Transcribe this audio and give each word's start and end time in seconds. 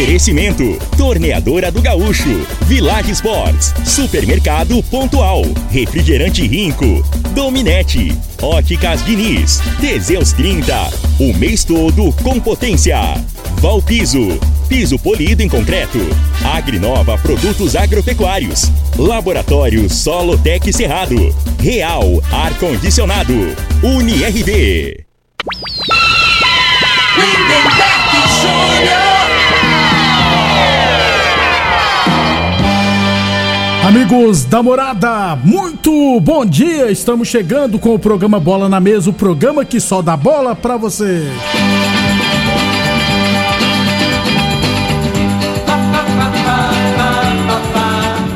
Oferecimento: 0.00 0.78
Torneadora 0.96 1.70
do 1.70 1.82
Gaúcho, 1.82 2.46
Village 2.62 3.10
Sports, 3.12 3.74
Supermercado 3.84 4.82
Pontual, 4.84 5.42
Refrigerante 5.70 6.46
Rinco, 6.46 7.04
Dominete, 7.34 8.16
Óticas 8.40 9.04
Diniz, 9.04 9.60
Teseus 9.78 10.32
30, 10.32 10.74
o 11.18 11.34
mês 11.34 11.64
todo 11.64 12.10
com 12.22 12.40
potência. 12.40 12.96
Valpiso, 13.60 14.40
piso 14.70 14.98
polido 14.98 15.42
em 15.42 15.50
concreto. 15.50 15.98
Agrinova 16.42 17.18
Produtos 17.18 17.76
Agropecuários. 17.76 18.72
Laboratório 18.96 19.86
Solotec 19.90 20.72
Cerrado. 20.72 21.34
Real 21.58 22.06
Ar 22.32 22.54
Condicionado. 22.54 23.34
UniRV. 23.82 25.04
Lindenberg 27.18 28.00
Júnior. 28.40 29.09
Amigos 33.90 34.44
da 34.44 34.62
morada, 34.62 35.34
muito 35.42 36.20
bom 36.20 36.46
dia! 36.46 36.92
Estamos 36.92 37.26
chegando 37.26 37.76
com 37.76 37.92
o 37.92 37.98
programa 37.98 38.38
Bola 38.38 38.68
na 38.68 38.78
Mesa 38.78 39.10
o 39.10 39.12
programa 39.12 39.64
que 39.64 39.80
só 39.80 40.00
dá 40.00 40.16
bola 40.16 40.54
pra 40.54 40.76
você. 40.76 41.24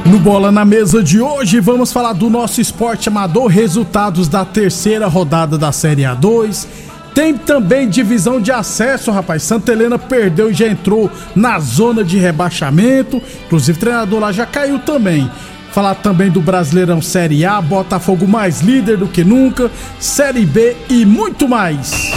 No 0.05 0.19
Bola 0.19 0.51
na 0.51 0.65
Mesa 0.65 1.01
de 1.01 1.21
hoje, 1.21 1.61
vamos 1.61 1.93
falar 1.93 2.15
do 2.15 2.29
nosso 2.29 2.61
esporte 2.61 3.09
amador, 3.09 3.47
resultados 3.47 4.27
da 4.27 4.45
terceira 4.45 5.07
rodada 5.07 5.57
da 5.57 5.71
Série 5.71 6.03
A2. 6.03 6.67
Tem 7.15 7.39
também 7.39 7.89
divisão 7.89 8.41
de 8.41 8.51
acesso, 8.51 9.13
rapaz. 9.13 9.45
Santa 9.45 9.71
Helena 9.71 9.97
perdeu 9.97 10.51
e 10.51 10.55
já 10.55 10.67
entrou 10.67 11.09
na 11.35 11.61
zona 11.61 12.03
de 12.03 12.19
rebaixamento. 12.19 13.23
Inclusive, 13.47 13.79
o 13.79 13.81
treinador 13.81 14.19
lá 14.19 14.33
já 14.33 14.45
caiu 14.45 14.81
também. 14.81 15.31
Falar 15.75 15.97
também 15.97 16.31
do 16.31 16.41
Brasileirão 16.41 17.03
Série 17.03 17.45
A, 17.45 17.61
Botafogo 17.61 18.29
mais 18.29 18.61
líder 18.61 18.97
do 18.97 19.09
que 19.09 19.25
nunca, 19.25 19.69
Série 19.99 20.47
B 20.47 20.77
e 20.89 21.05
muito 21.05 21.49
mais. 21.49 22.13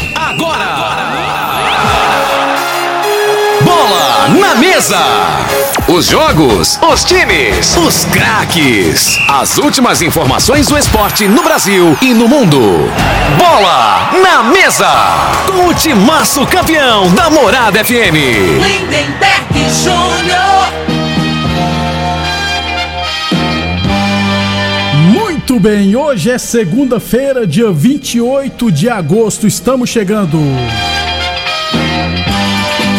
Bola 3.63 4.27
na 4.39 4.53
mesa. 4.55 4.99
Os 5.87 6.05
jogos, 6.05 6.77
os 6.79 7.03
times, 7.03 7.75
os 7.77 8.05
craques. 8.05 9.17
As 9.27 9.57
últimas 9.57 10.03
informações 10.03 10.67
do 10.67 10.77
esporte 10.77 11.27
no 11.27 11.41
Brasil 11.41 11.97
e 11.99 12.13
no 12.13 12.27
mundo. 12.27 12.91
Bola 13.39 14.11
na 14.21 14.43
mesa. 14.43 14.91
Com 15.47 15.69
o 15.69 15.73
timaço 15.73 16.45
campeão 16.45 17.09
da 17.15 17.31
Morada 17.31 17.83
FM. 17.83 18.13
Lindenberg 18.61 19.67
Júnior. 19.83 20.86
Muito 25.57 25.69
bem, 25.69 25.95
hoje 25.95 26.29
é 26.29 26.37
segunda-feira, 26.37 27.47
dia 27.47 27.71
28 27.71 28.71
de 28.71 28.87
agosto. 28.87 29.47
Estamos 29.47 29.89
chegando. 29.89 30.37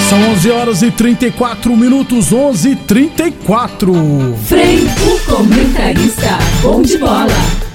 São 0.09 0.21
11 0.33 0.51
horas 0.51 0.83
e 0.83 0.91
34 0.91 1.77
minutos, 1.77 2.33
11 2.33 2.71
e 2.71 2.75
34. 2.75 3.95
Frei, 4.45 4.81
o 4.81 5.33
comentarista, 5.33 6.37
bom 6.61 6.83
de 6.83 6.99
bola. 6.99 7.29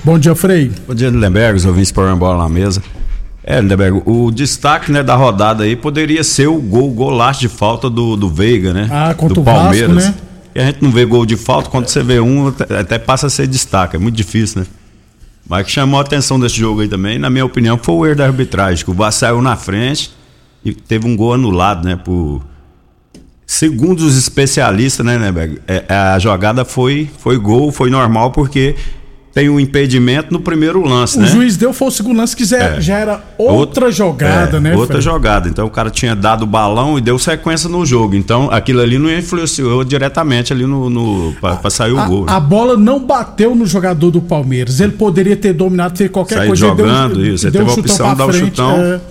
Bom 0.04 0.20
dia, 0.20 0.36
Frei. 0.36 0.70
Bom 0.86 0.94
dia, 0.94 1.10
Lindenberg, 1.10 1.56
os 1.56 1.66
ouvintes 1.66 1.94
por 1.94 2.14
bola 2.18 2.44
na 2.44 2.50
mesa. 2.50 2.84
É, 3.42 3.62
Lindenberg, 3.62 4.02
o 4.06 4.32
destaque 4.32 4.92
né, 4.92 5.02
da 5.02 5.16
rodada 5.16 5.64
aí 5.64 5.78
poderia 5.78 6.26
ser 6.26 6.48
o 6.48 6.58
gol, 6.60 6.92
golaço 6.92 7.40
de 7.40 7.48
falta 7.48 7.90
do, 7.90 8.18
do 8.18 8.28
Veiga, 8.28 8.74
né? 8.74 8.90
Ah, 8.92 9.14
contra 9.14 9.36
do 9.36 9.40
o 9.40 9.44
Vasco, 9.46 9.62
Palmeiras. 9.62 10.08
né? 10.08 10.14
E 10.56 10.60
a 10.60 10.66
gente 10.66 10.82
não 10.82 10.92
vê 10.92 11.06
gol 11.06 11.26
de 11.26 11.36
falta, 11.36 11.70
quando 11.70 11.88
você 11.88 12.04
vê 12.04 12.20
um, 12.20 12.48
até 12.48 13.00
passa 13.00 13.28
a 13.28 13.30
ser 13.30 13.48
destaque, 13.48 13.96
é 13.96 14.00
muito 14.00 14.16
difícil, 14.16 14.62
né? 14.62 14.68
Mas 15.48 15.66
que 15.66 15.72
chamou 15.72 16.00
a 16.00 16.02
atenção 16.02 16.40
desse 16.40 16.56
jogo 16.56 16.82
aí 16.82 16.88
também, 16.88 17.18
na 17.20 17.30
minha 17.30 17.46
opinião, 17.46 17.78
foi 17.78 17.96
o 17.96 18.06
erro 18.06 18.16
da 18.16 18.26
arbitragem, 18.26 18.84
que 18.84 18.92
o 18.92 18.94
Vasco 18.94 19.20
saiu 19.22 19.42
na 19.42 19.58
frente 19.58 20.12
e 20.64 20.74
teve 20.74 21.08
um 21.08 21.16
gol 21.16 21.34
anulado, 21.34 21.86
né? 21.86 21.96
Por... 21.96 22.42
Segundo 23.46 24.02
os 24.02 24.18
especialistas, 24.18 25.06
né, 25.06 25.18
Lindenberg, 25.18 25.60
é, 25.68 25.86
a 25.94 26.18
jogada 26.18 26.64
foi, 26.64 27.10
foi 27.20 27.38
gol, 27.38 27.72
foi 27.72 27.90
normal, 27.90 28.32
porque 28.32 28.76
tem 29.34 29.50
um 29.50 29.60
impedimento 29.60 30.32
no 30.32 30.40
primeiro 30.40 30.84
lance, 30.88 31.18
O 31.18 31.22
né? 31.22 31.28
juiz 31.28 31.58
deu 31.58 31.74
foi 31.74 31.88
o 31.88 31.92
segundo 31.92 32.18
lance 32.18 32.36
que 32.36 32.46
já, 32.46 32.58
É. 32.76 32.82
já 32.82 32.98
era 33.00 33.24
outra 33.38 33.92
jogada, 33.92 34.58
é, 34.58 34.60
né, 34.60 34.72
Outra 34.76 34.98
Frei? 34.98 35.02
jogada. 35.02 35.50
Então 35.50 35.66
o 35.66 35.70
cara 35.72 35.90
tinha 35.90 36.16
dado 36.16 36.44
o 36.44 36.46
balão 36.46 36.98
e 36.98 37.02
deu 37.02 37.18
sequência 37.18 37.68
no 37.68 37.84
jogo. 37.86 38.14
Então 38.16 38.50
aquilo 38.52 38.80
ali 38.82 39.00
não 39.00 39.10
influenciou 39.12 39.84
diretamente 39.84 40.54
ali 40.54 40.66
no. 40.68 40.88
no 40.90 41.34
pra 41.42 41.70
sair 41.72 41.94
o 41.94 42.00
A, 42.00 42.06
gol. 42.06 42.26
a 42.30 42.40
bola 42.40 42.78
não 42.78 43.04
bateu 43.04 43.56
no 43.56 43.66
jogador 43.66 44.12
do 44.12 44.22
Palmeiras. 44.22 44.80
Ele 44.80 44.92
poderia 44.94 45.36
ter 45.36 45.52
dominado, 45.54 45.98
fez 45.98 46.12
qualquer 46.12 46.36
Sair 46.36 46.48
coisa. 46.48 46.68
ele 46.68 46.76
deu 46.76 46.86
um- 46.86 46.90
jogando, 46.90 47.26
isso. 47.26 47.46
Ele 47.48 47.52
teve 47.58 47.70
a 47.70 47.74
opção 47.74 48.10
de 48.12 48.16
dar 48.18 48.26
o 48.28 48.34
chutão. 48.34 48.76
é. 48.82 49.02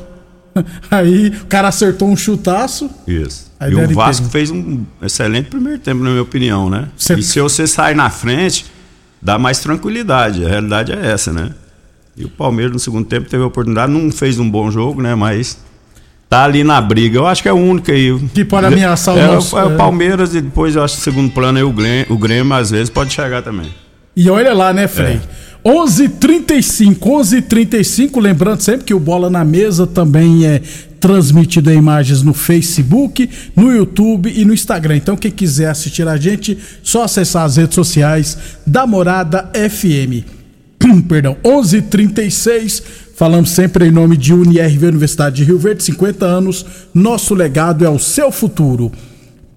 Aí 0.90 1.28
o 1.28 1.46
cara 1.46 1.68
acertou 1.68 2.08
um 2.08 2.16
chutaço. 2.16 2.88
Isso. 3.08 3.50
E 3.68 3.74
o 3.74 3.94
Vasco 3.94 4.26
ter. 4.26 4.30
fez 4.30 4.50
um 4.50 4.80
excelente 5.02 5.48
primeiro 5.48 5.78
tempo, 5.78 6.02
na 6.04 6.10
minha 6.10 6.22
opinião, 6.22 6.68
né? 6.68 6.88
Cê- 6.96 7.14
E 7.14 7.22
se 7.22 7.40
você 7.40 7.66
sair 7.66 7.94
na 7.94 8.10
frente, 8.10 8.66
dá 9.22 9.38
mais 9.38 9.60
tranquilidade. 9.60 10.44
A 10.44 10.48
realidade 10.48 10.92
é 10.92 11.06
essa, 11.12 11.32
né? 11.32 11.52
E 12.16 12.24
o 12.24 12.28
Palmeiras 12.28 12.72
no 12.72 12.78
segundo 12.78 13.06
tempo 13.06 13.28
teve 13.30 13.42
a 13.42 13.46
oportunidade, 13.46 13.90
não 13.92 14.10
fez 14.12 14.38
um 14.38 14.50
bom 14.50 14.70
jogo, 14.70 15.00
né? 15.00 15.14
Mas 15.14 15.56
tá 16.28 16.44
ali 16.44 16.62
na 16.64 16.80
briga. 16.80 17.18
Eu 17.18 17.26
acho 17.26 17.42
que 17.42 17.48
é 17.48 17.52
o 17.52 17.56
único 17.56 17.90
aí. 17.90 18.18
Que 18.34 18.44
pode 18.44 18.66
ameaçar 18.66 19.14
o 19.14 19.18
é, 19.18 19.26
nosso- 19.26 19.56
É 19.56 19.62
é. 19.62 19.64
o 19.64 19.76
Palmeiras 19.76 20.34
e 20.34 20.40
depois 20.40 20.74
eu 20.76 20.82
acho 20.84 20.96
que 20.96 21.02
segundo 21.02 21.30
plano 21.32 21.56
aí 21.58 21.64
o 21.64 21.70
Grêmio, 21.72 22.06
o 22.10 22.18
Grêmio 22.18 22.52
às 22.54 22.70
vezes 22.70 22.90
pode 22.90 23.12
chegar 23.14 23.42
também. 23.42 23.72
E 24.14 24.28
olha 24.28 24.52
lá, 24.52 24.72
né, 24.72 24.86
Frei? 24.86 25.14
É. 25.14 25.42
11:35, 25.64 26.98
11:35, 26.98 28.20
lembrando 28.20 28.60
sempre 28.60 28.84
que 28.84 28.92
o 28.92 28.98
Bola 28.98 29.30
na 29.30 29.44
Mesa 29.44 29.86
também 29.86 30.44
é 30.44 30.60
transmitido 30.98 31.70
em 31.70 31.78
imagens 31.78 32.22
no 32.22 32.34
Facebook, 32.34 33.28
no 33.54 33.72
YouTube 33.72 34.32
e 34.34 34.44
no 34.44 34.52
Instagram. 34.52 34.96
Então 34.96 35.16
quem 35.16 35.30
quiser 35.30 35.68
assistir 35.68 36.06
a 36.06 36.16
gente, 36.16 36.58
só 36.82 37.04
acessar 37.04 37.44
as 37.44 37.56
redes 37.56 37.76
sociais 37.76 38.36
da 38.66 38.86
Morada 38.86 39.50
FM. 39.54 40.26
Perdão, 41.08 41.36
11:36. 41.44 42.82
Falamos 43.14 43.50
sempre 43.50 43.86
em 43.86 43.90
nome 43.92 44.16
de 44.16 44.34
UniRV 44.34 44.86
Universidade 44.86 45.36
de 45.36 45.44
Rio 45.44 45.58
Verde, 45.58 45.84
50 45.84 46.26
anos. 46.26 46.66
Nosso 46.92 47.34
legado 47.34 47.84
é 47.84 47.88
o 47.88 48.00
seu 48.00 48.32
futuro. 48.32 48.90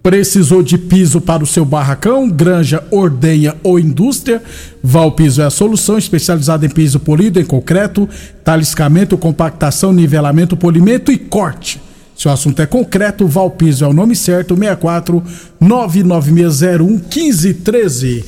Precisou 0.06 0.62
de 0.62 0.78
piso 0.78 1.20
para 1.20 1.44
o 1.44 1.48
seu 1.48 1.66
barracão, 1.66 2.30
granja, 2.30 2.84
ordenha 2.92 3.56
ou 3.64 3.80
indústria? 3.80 4.40
Valpiso 4.84 5.42
é 5.42 5.46
a 5.46 5.50
solução 5.50 5.98
especializada 5.98 6.64
em 6.64 6.70
piso 6.70 7.00
polido, 7.00 7.40
em 7.40 7.44
concreto, 7.44 8.08
taliscamento, 8.44 9.18
compactação, 9.18 9.92
nivelamento, 9.92 10.56
polimento 10.56 11.12
e 11.12 11.18
corte. 11.18 11.82
Se 12.16 12.28
o 12.28 12.32
assunto 12.32 12.62
é 12.62 12.68
concreto, 12.68 13.26
Valpiso 13.26 13.84
é 13.84 13.88
o 13.88 13.94
nome 13.94 14.16
certo, 14.16 14.56
64 14.56 15.24
99601 15.60 16.88
1513. 16.88 18.26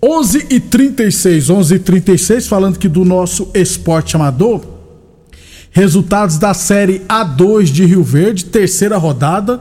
11 0.00 0.46
e 0.48 0.60
36, 0.60 1.50
11 1.50 1.74
e 1.74 1.78
36, 1.80 2.46
falando 2.46 2.78
que 2.78 2.88
do 2.88 3.04
nosso 3.04 3.50
esporte 3.52 4.14
amador, 4.14 4.76
Resultados 5.72 6.38
da 6.38 6.54
Série 6.54 7.00
A2 7.00 7.64
de 7.64 7.84
Rio 7.84 8.02
Verde, 8.02 8.46
terceira 8.46 8.96
rodada. 8.96 9.60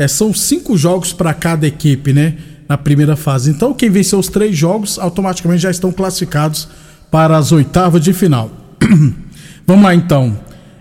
É, 0.00 0.08
são 0.08 0.32
cinco 0.32 0.78
jogos 0.78 1.12
para 1.12 1.34
cada 1.34 1.66
equipe, 1.66 2.10
né? 2.12 2.34
Na 2.66 2.78
primeira 2.78 3.16
fase. 3.16 3.50
Então, 3.50 3.74
quem 3.74 3.90
venceu 3.90 4.18
os 4.18 4.28
três 4.28 4.56
jogos 4.56 4.98
automaticamente 4.98 5.62
já 5.62 5.70
estão 5.70 5.92
classificados 5.92 6.68
para 7.10 7.36
as 7.36 7.52
oitavas 7.52 8.02
de 8.02 8.12
final. 8.14 8.50
Vamos 9.66 9.84
lá 9.84 9.94
então. 9.94 10.38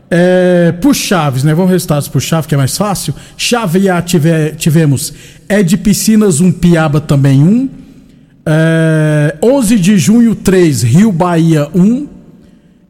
É, 0.09 0.71
por 0.81 0.95
chaves, 0.95 1.43
né? 1.43 1.53
Vamos 1.53 1.69
resultados 1.69 2.07
por 2.07 2.21
chave, 2.21 2.47
que 2.47 2.55
é 2.55 2.57
mais 2.57 2.77
fácil. 2.77 3.13
Chave 3.35 3.89
A 3.89 4.01
tive- 4.01 4.51
tivemos 4.57 5.13
Ed 5.49 5.75
Piscinas 5.77 6.39
1, 6.39 6.51
Piaba 6.53 7.01
também 7.01 7.43
1. 7.43 7.69
É, 8.45 9.35
11 9.43 9.77
de 9.77 9.97
junho 9.97 10.33
3, 10.33 10.81
Rio 10.83 11.11
Bahia 11.11 11.67
1. 11.75 12.07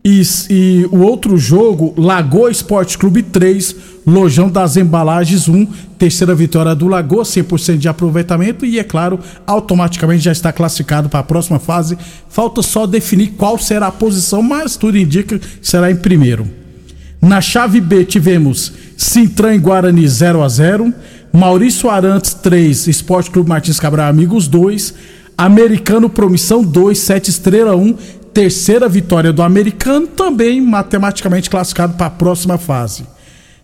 E, 0.10 0.24
e 0.50 0.90
o 0.92 1.02
outro 1.02 1.38
jogo, 1.38 1.94
Lagoa 1.96 2.50
Esporte 2.50 2.98
Clube 2.98 3.22
3, 3.22 3.76
Lojão 4.08 4.50
das 4.50 4.76
Embalagens 4.76 5.48
1, 5.48 5.68
terceira 6.00 6.34
vitória 6.34 6.74
do 6.74 6.88
Lagoa, 6.88 7.22
100% 7.22 7.78
de 7.78 7.88
aproveitamento 7.88 8.66
e, 8.66 8.80
é 8.80 8.84
claro, 8.84 9.20
automaticamente 9.46 10.24
já 10.24 10.32
está 10.32 10.52
classificado 10.52 11.10
para 11.10 11.20
a 11.20 11.24
próxima 11.24 11.60
fase. 11.60 11.96
Falta 12.28 12.64
só 12.64 12.88
definir 12.88 13.34
qual 13.38 13.60
será 13.60 13.86
a 13.86 13.92
posição, 13.92 14.42
mas 14.42 14.76
tudo 14.76 14.98
indica 14.98 15.38
que 15.38 15.48
será 15.62 15.92
em 15.92 15.96
primeiro. 15.96 16.48
Na 17.22 17.40
chave 17.40 17.80
B 17.80 18.04
tivemos 18.04 18.74
Sintran 18.98 19.54
e 19.54 19.60
Guarani 19.60 20.08
0 20.08 20.42
a 20.42 20.50
0 20.50 20.92
Maurício 21.32 21.88
Arantes 21.88 22.34
3, 22.34 22.88
Esporte 22.88 23.30
Clube 23.30 23.48
Martins 23.48 23.80
Cabral 23.80 24.10
Amigos 24.10 24.48
2, 24.48 24.96
Americano 25.38 26.10
Promissão 26.10 26.64
2, 26.64 26.98
7 26.98 27.30
Estrela 27.30 27.76
1, 27.76 27.96
terceira 28.40 28.88
vitória 28.88 29.34
do 29.34 29.44
Americano, 29.44 30.08
também 30.08 30.62
matematicamente 30.62 31.50
classificado 31.50 31.96
para 31.96 32.06
a 32.06 32.10
próxima 32.10 32.58
fase. 32.58 33.04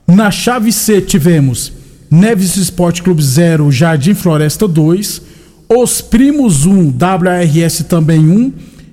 Na 0.05 0.29
chave 0.29 0.69
C 0.69 0.99
tivemos 0.99 1.71
Neves 2.11 2.57
Esporte 2.57 3.01
Clube 3.01 3.23
0, 3.23 3.71
Jardim 3.71 4.13
Floresta 4.13 4.67
2, 4.67 5.21
Os 5.69 6.01
Primos 6.01 6.65
1, 6.65 6.89
WRS 6.89 7.85
também 7.87 8.19
1, 8.19 8.51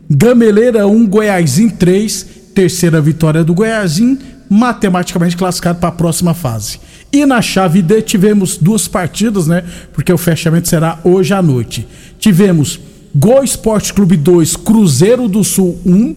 Gameleira 0.09 0.87
1, 0.87 1.05
Goiásim 1.09 1.69
3, 1.69 2.27
terceira 2.55 3.01
vitória 3.01 3.43
do 3.43 3.53
Goiásim, 3.53 4.21
matematicamente 4.49 5.37
classificado 5.37 5.81
para 5.81 5.89
a 5.89 5.93
próxima 5.93 6.33
fase. 6.33 6.79
E 7.13 7.27
na 7.27 7.43
chave 7.43 7.83
D 7.83 8.03
tivemos 8.03 8.57
duas 8.57 8.87
partidas, 8.87 9.49
né? 9.49 9.65
Porque 9.93 10.13
o 10.13 10.19
fechamento 10.19 10.69
será 10.69 11.01
hoje 11.03 11.35
à 11.35 11.43
noite. 11.43 11.89
Tivemos 12.21 12.79
Gol 13.15 13.45
Esporte 13.45 13.93
Clube 13.93 14.17
2, 14.17 14.57
Cruzeiro 14.57 15.29
do 15.29 15.45
Sul 15.45 15.79
1. 15.85 16.17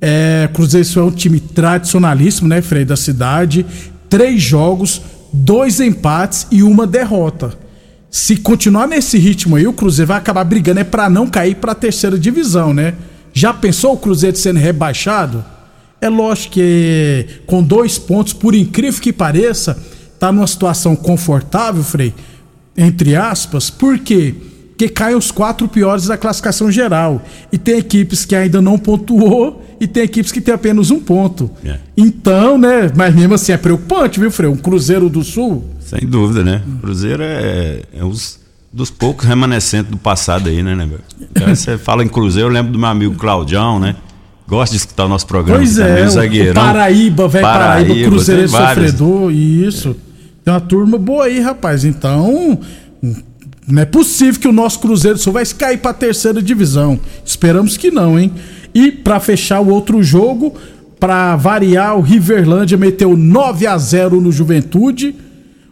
É, 0.00 0.50
Cruzeiro 0.52 0.88
é 0.96 1.02
um 1.02 1.10
time 1.10 1.38
tradicionalíssimo, 1.38 2.48
né, 2.48 2.60
Frei, 2.60 2.84
da 2.84 2.96
cidade. 2.96 3.64
Três 4.10 4.42
jogos, 4.42 5.00
dois 5.32 5.78
empates 5.78 6.46
e 6.50 6.62
uma 6.62 6.86
derrota. 6.86 7.56
Se 8.10 8.36
continuar 8.36 8.88
nesse 8.88 9.16
ritmo 9.16 9.56
aí, 9.56 9.66
o 9.66 9.72
Cruzeiro 9.72 10.08
vai 10.08 10.18
acabar 10.18 10.44
brigando 10.44 10.80
é 10.80 10.84
para 10.84 11.08
não 11.08 11.28
cair 11.28 11.56
para 11.56 11.72
a 11.72 11.74
terceira 11.74 12.18
divisão, 12.18 12.74
né? 12.74 12.94
Já 13.32 13.52
pensou 13.52 13.94
o 13.94 13.96
Cruzeiro 13.96 14.36
sendo 14.36 14.58
rebaixado? 14.58 15.44
É 16.00 16.08
lógico 16.08 16.54
que 16.54 17.26
com 17.46 17.62
dois 17.62 17.98
pontos, 17.98 18.32
por 18.32 18.54
incrível 18.54 19.00
que 19.00 19.12
pareça, 19.12 19.76
tá 20.18 20.30
numa 20.32 20.46
situação 20.46 20.94
confortável, 20.94 21.82
Frei, 21.82 22.12
entre 22.76 23.14
aspas, 23.16 23.70
por 23.70 23.98
quê? 23.98 24.34
Porque 24.76 24.88
caem 24.88 25.16
os 25.16 25.30
quatro 25.30 25.68
piores 25.68 26.06
da 26.06 26.16
classificação 26.16 26.70
geral. 26.70 27.22
E 27.52 27.56
tem 27.56 27.78
equipes 27.78 28.24
que 28.24 28.34
ainda 28.34 28.60
não 28.60 28.76
pontuou 28.76 29.64
e 29.80 29.86
tem 29.86 30.02
equipes 30.02 30.32
que 30.32 30.40
tem 30.40 30.52
apenas 30.52 30.90
um 30.90 30.98
ponto. 30.98 31.48
É. 31.64 31.78
Então, 31.96 32.58
né? 32.58 32.90
Mas 32.96 33.14
mesmo 33.14 33.34
assim 33.34 33.52
é 33.52 33.56
preocupante, 33.56 34.18
viu, 34.18 34.32
Frei? 34.32 34.50
Um 34.50 34.56
Cruzeiro 34.56 35.08
do 35.08 35.22
Sul. 35.22 35.64
Sem 35.78 36.00
dúvida, 36.00 36.42
né? 36.42 36.60
O 36.66 36.80
Cruzeiro 36.80 37.22
é, 37.22 37.82
é 37.92 38.04
um 38.04 38.12
dos 38.72 38.90
poucos 38.90 39.24
remanescentes 39.24 39.92
do 39.92 39.96
passado 39.96 40.48
aí, 40.48 40.60
né, 40.60 40.74
né? 40.74 40.88
Então, 41.20 41.54
você 41.54 41.78
fala 41.78 42.02
em 42.02 42.08
Cruzeiro, 42.08 42.48
eu 42.48 42.52
lembro 42.52 42.72
do 42.72 42.78
meu 42.78 42.88
amigo 42.88 43.14
Claudião, 43.14 43.78
né? 43.78 43.94
Gosta 44.48 44.72
de 44.72 44.78
escutar 44.78 45.04
o 45.04 45.08
nosso 45.08 45.26
programa. 45.26 45.60
Pois 45.60 45.76
também, 45.76 46.02
é, 46.02 46.04
o 46.04 46.06
o 46.06 46.10
zagueirão. 46.10 46.54
Paraíba, 46.54 47.28
velho 47.28 47.44
Paraíba, 47.44 47.88
Paraíba, 47.88 48.10
Cruzeiro 48.10 48.48
vários. 48.48 48.90
sofredor, 48.90 49.30
isso. 49.32 49.96
Tem 50.44 50.52
uma 50.52 50.60
turma 50.60 50.98
boa 50.98 51.24
aí, 51.24 51.40
rapaz. 51.40 51.84
Então, 51.84 52.58
não 53.66 53.82
é 53.82 53.84
possível 53.84 54.40
que 54.40 54.48
o 54.48 54.52
nosso 54.52 54.78
Cruzeiro 54.80 55.18
só 55.18 55.30
vai 55.30 55.44
cair 55.46 55.78
pra 55.78 55.92
terceira 55.92 56.42
divisão. 56.42 57.00
Esperamos 57.24 57.76
que 57.76 57.90
não, 57.90 58.18
hein? 58.18 58.32
E 58.74 58.90
pra 58.90 59.20
fechar 59.20 59.60
o 59.60 59.68
outro 59.68 60.02
jogo, 60.02 60.54
pra 61.00 61.36
variar, 61.36 61.96
o 61.96 62.02
Riverlândia 62.02 62.76
meteu 62.76 63.16
9 63.16 63.66
a 63.66 63.78
0 63.78 64.20
no 64.20 64.30
Juventude. 64.30 65.14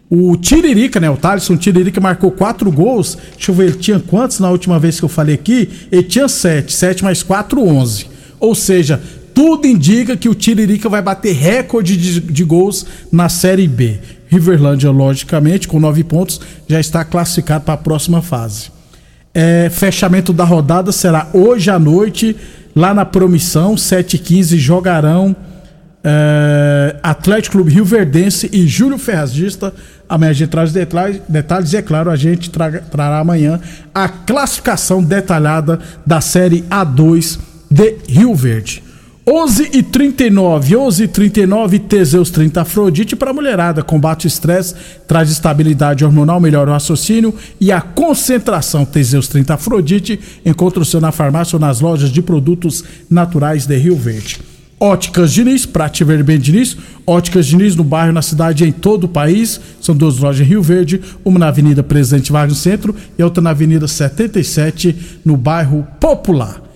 O 0.09 0.37
Tiririca, 0.37 1.01
né? 1.01 1.11
O 1.11 1.17
Thaleson 1.17 1.57
Tiririca 1.57 2.01
marcou 2.01 2.31
quatro 2.31 2.71
gols. 2.71 3.17
Deixa 3.35 3.51
eu 3.51 3.55
ver, 3.55 3.65
ele 3.65 3.79
tinha 3.79 3.99
quantos 3.99 4.41
na 4.41 4.51
última 4.51 4.79
vez 4.79 4.99
que 4.99 5.05
eu 5.05 5.09
falei 5.09 5.35
aqui? 5.35 5.69
Ele 5.91 6.03
tinha 6.03 6.29
sete. 6.29 6.73
Sete 6.73 7.03
mais 7.03 7.23
quatro, 7.23 7.63
onze. 7.63 8.07
Ou 8.39 8.55
seja, 8.55 9.01
tudo 9.35 9.67
indica 9.67 10.17
que 10.17 10.29
o 10.29 10.35
Tiririca 10.35 10.89
vai 10.89 11.01
bater 11.01 11.35
recorde 11.35 11.97
de, 11.97 12.21
de 12.21 12.45
gols 12.45 12.87
na 13.11 13.29
Série 13.29 13.67
B. 13.67 13.99
Riverlândia, 14.33 14.91
logicamente, 14.91 15.69
com 15.69 15.79
nove 15.79 16.03
pontos, 16.03 16.41
já 16.67 16.81
está 16.81 17.05
classificado 17.05 17.65
para 17.65 17.75
a 17.75 17.77
próxima 17.77 18.23
fase. 18.23 18.71
É, 19.35 19.69
fechamento 19.71 20.33
da 20.33 20.43
rodada 20.43 20.91
será 20.91 21.29
hoje 21.35 21.71
à 21.71 21.79
noite, 21.79 22.35
lá 22.75 22.95
na 22.95 23.05
Promissão, 23.05 23.75
7h15, 23.75 24.57
jogarão 24.57 25.37
é, 26.03 26.97
Atlético 27.03 27.57
Clube 27.57 27.73
Rio 27.73 27.85
Verdense 27.85 28.49
e 28.51 28.67
Júlio 28.67 28.97
Ferrazista. 28.97 29.71
Amanhã 30.09 30.31
a 30.31 30.35
gente 30.35 30.49
traz 30.49 30.73
detalhes, 30.73 31.21
detalhes 31.29 31.73
e, 31.75 31.77
é 31.77 31.83
claro, 31.83 32.11
a 32.11 32.17
gente 32.17 32.49
traga, 32.49 32.83
trará 32.91 33.19
amanhã 33.19 33.61
a 33.95 34.09
classificação 34.09 35.03
detalhada 35.03 35.79
da 36.07 36.23
Série 36.23 36.63
A2 36.71 37.39
de 37.71 37.97
Rio 38.09 38.35
Verde. 38.35 38.83
11 39.25 39.71
e 39.73 39.85
39, 39.85 40.77
11 40.77 41.05
e 41.05 41.09
39, 41.09 41.79
Teseus 41.79 42.29
30 42.29 42.63
Afrodite 42.63 43.15
para 43.15 43.33
mulherada. 43.33 43.81
Combate 43.81 44.27
o 44.27 44.29
estresse, 44.29 44.75
traz 45.07 45.31
estabilidade 45.31 46.05
hormonal, 46.05 46.41
melhora 46.41 46.71
o 46.71 46.73
raciocínio 46.73 47.33
e 47.61 47.71
a 47.71 47.81
concentração. 47.81 48.85
Teseus 48.85 49.29
30 49.29 49.55
Afrodite 49.55 50.19
encontra 50.45 50.83
o 50.83 50.85
seu 50.85 51.01
na 51.01 51.13
farmácia 51.13 51.55
ou 51.55 51.61
nas 51.61 51.81
lojas 51.81 52.11
de 52.11 52.21
produtos 52.21 52.83
naturais 53.09 53.65
de 53.65 53.77
Rio 53.77 53.95
Verde. 53.95 54.41
Óticas 54.81 55.33
Diniz, 55.33 55.65
pra 55.65 55.89
te 55.89 56.03
ver 56.03 56.25
bem 56.25 56.41
Diniz. 56.41 56.77
Óticas 57.07 57.47
Diniz 57.47 57.77
no 57.77 57.85
bairro, 57.85 58.13
na 58.13 58.23
cidade 58.23 58.65
em 58.65 58.73
todo 58.73 59.05
o 59.05 59.09
país. 59.09 59.61
São 59.81 59.95
duas 59.95 60.19
lojas 60.19 60.45
em 60.45 60.51
Rio 60.51 60.63
Verde, 60.63 61.01
uma 61.25 61.39
na 61.39 61.47
Avenida 61.47 61.85
Presidente 61.85 62.33
Vargas 62.33 62.59
centro 62.59 62.93
e 63.17 63.23
outra 63.23 63.41
na 63.41 63.51
Avenida 63.51 63.87
77 63.87 65.21
no 65.25 65.37
bairro 65.37 65.87
Popular. 66.01 66.72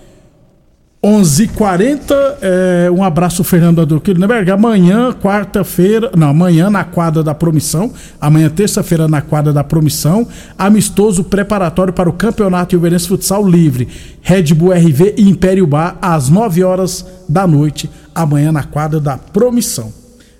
11:40 1.06 2.36
é, 2.42 2.90
um 2.90 3.04
abraço 3.04 3.44
Fernando 3.44 3.80
Adorquilneberg. 3.80 4.50
Amanhã, 4.50 5.12
quarta-feira, 5.12 6.10
não, 6.16 6.30
amanhã 6.30 6.68
na 6.68 6.82
quadra 6.82 7.22
da 7.22 7.32
Promissão, 7.32 7.92
amanhã 8.20 8.50
terça-feira 8.50 9.06
na 9.06 9.22
quadra 9.22 9.52
da 9.52 9.62
Promissão, 9.62 10.26
amistoso 10.58 11.22
preparatório 11.22 11.92
para 11.92 12.10
o 12.10 12.12
Campeonato 12.12 12.74
Ilverense 12.74 13.06
Futsal 13.06 13.48
Livre, 13.48 13.86
Red 14.20 14.52
Bull 14.52 14.72
RV 14.72 15.14
e 15.16 15.28
Império 15.28 15.64
Bar 15.64 15.96
às 16.02 16.28
9 16.28 16.64
horas 16.64 17.06
da 17.28 17.46
noite, 17.46 17.88
amanhã 18.12 18.50
na 18.50 18.64
quadra 18.64 18.98
da 18.98 19.16
Promissão. 19.16 19.92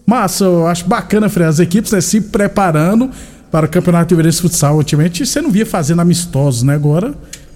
Mas 0.04 0.40
eu 0.40 0.66
acho 0.66 0.84
bacana, 0.88 1.28
Fred, 1.28 1.48
as 1.48 1.60
equipes 1.60 1.92
né, 1.92 2.00
se 2.00 2.20
preparando 2.20 3.08
para 3.52 3.66
o 3.66 3.68
Campeonato 3.68 4.12
Ilverense 4.12 4.42
Futsal. 4.42 4.78
Ultimamente 4.78 5.24
você 5.24 5.40
não 5.40 5.50
via 5.52 5.64
fazendo 5.64 6.00
amistosos, 6.00 6.64
né? 6.64 6.74
Agora, 6.74 7.14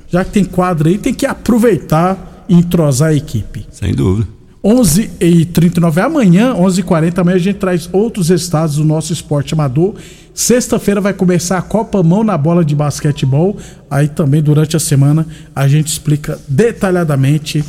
já 0.09 0.25
que 0.25 0.31
tem 0.31 0.45
quadra 0.45 0.89
aí, 0.89 0.97
tem 0.97 1.13
que 1.13 1.27
aproveitar 1.27 2.30
entrosar 2.51 3.11
a 3.11 3.15
equipe. 3.15 3.67
Sem 3.71 3.95
dúvida. 3.95 4.27
11 4.63 5.11
e 5.21 5.45
39 5.47 6.01
amanhã, 6.03 6.55
11 6.55 6.81
h 6.81 6.89
40 6.89 7.21
amanhã 7.23 7.37
a 7.37 7.41
gente 7.41 7.57
traz 7.57 7.89
outros 7.93 8.29
resultados 8.29 8.77
do 8.77 8.85
nosso 8.85 9.13
esporte 9.13 9.55
amador. 9.55 9.95
Sexta-feira 10.35 11.01
vai 11.01 11.15
começar 11.15 11.57
a 11.57 11.63
Copa 11.63 12.03
Mão 12.03 12.23
na 12.23 12.37
bola 12.37 12.63
de 12.63 12.75
basquetebol. 12.75 13.57
Aí 13.91 14.07
também 14.07 14.43
durante 14.43 14.77
a 14.77 14.81
semana 14.81 15.27
a 15.55 15.67
gente 15.67 15.87
explica 15.89 16.39
detalhadamente 16.47 17.65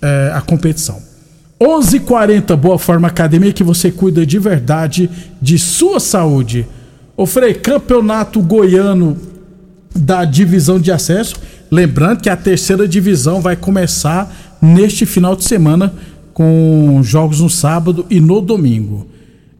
eh, 0.00 0.32
a 0.34 0.40
competição. 0.40 1.00
11 1.60 1.96
h 1.98 2.06
40 2.06 2.56
Boa 2.56 2.78
Forma 2.78 3.06
Academia 3.06 3.52
que 3.52 3.62
você 3.62 3.92
cuida 3.92 4.26
de 4.26 4.38
verdade 4.40 5.08
de 5.40 5.58
sua 5.60 6.00
saúde. 6.00 6.66
Ô 7.16 7.24
Frei, 7.24 7.54
campeonato 7.54 8.42
goiano 8.42 9.16
da 9.94 10.24
divisão 10.24 10.80
de 10.80 10.90
acesso. 10.90 11.36
Lembrando 11.72 12.20
que 12.20 12.28
a 12.28 12.36
terceira 12.36 12.86
divisão 12.86 13.40
vai 13.40 13.56
começar 13.56 14.30
neste 14.60 15.06
final 15.06 15.34
de 15.34 15.44
semana 15.44 15.94
com 16.34 17.00
jogos 17.02 17.40
no 17.40 17.48
sábado 17.48 18.04
e 18.10 18.20
no 18.20 18.42
domingo. 18.42 19.06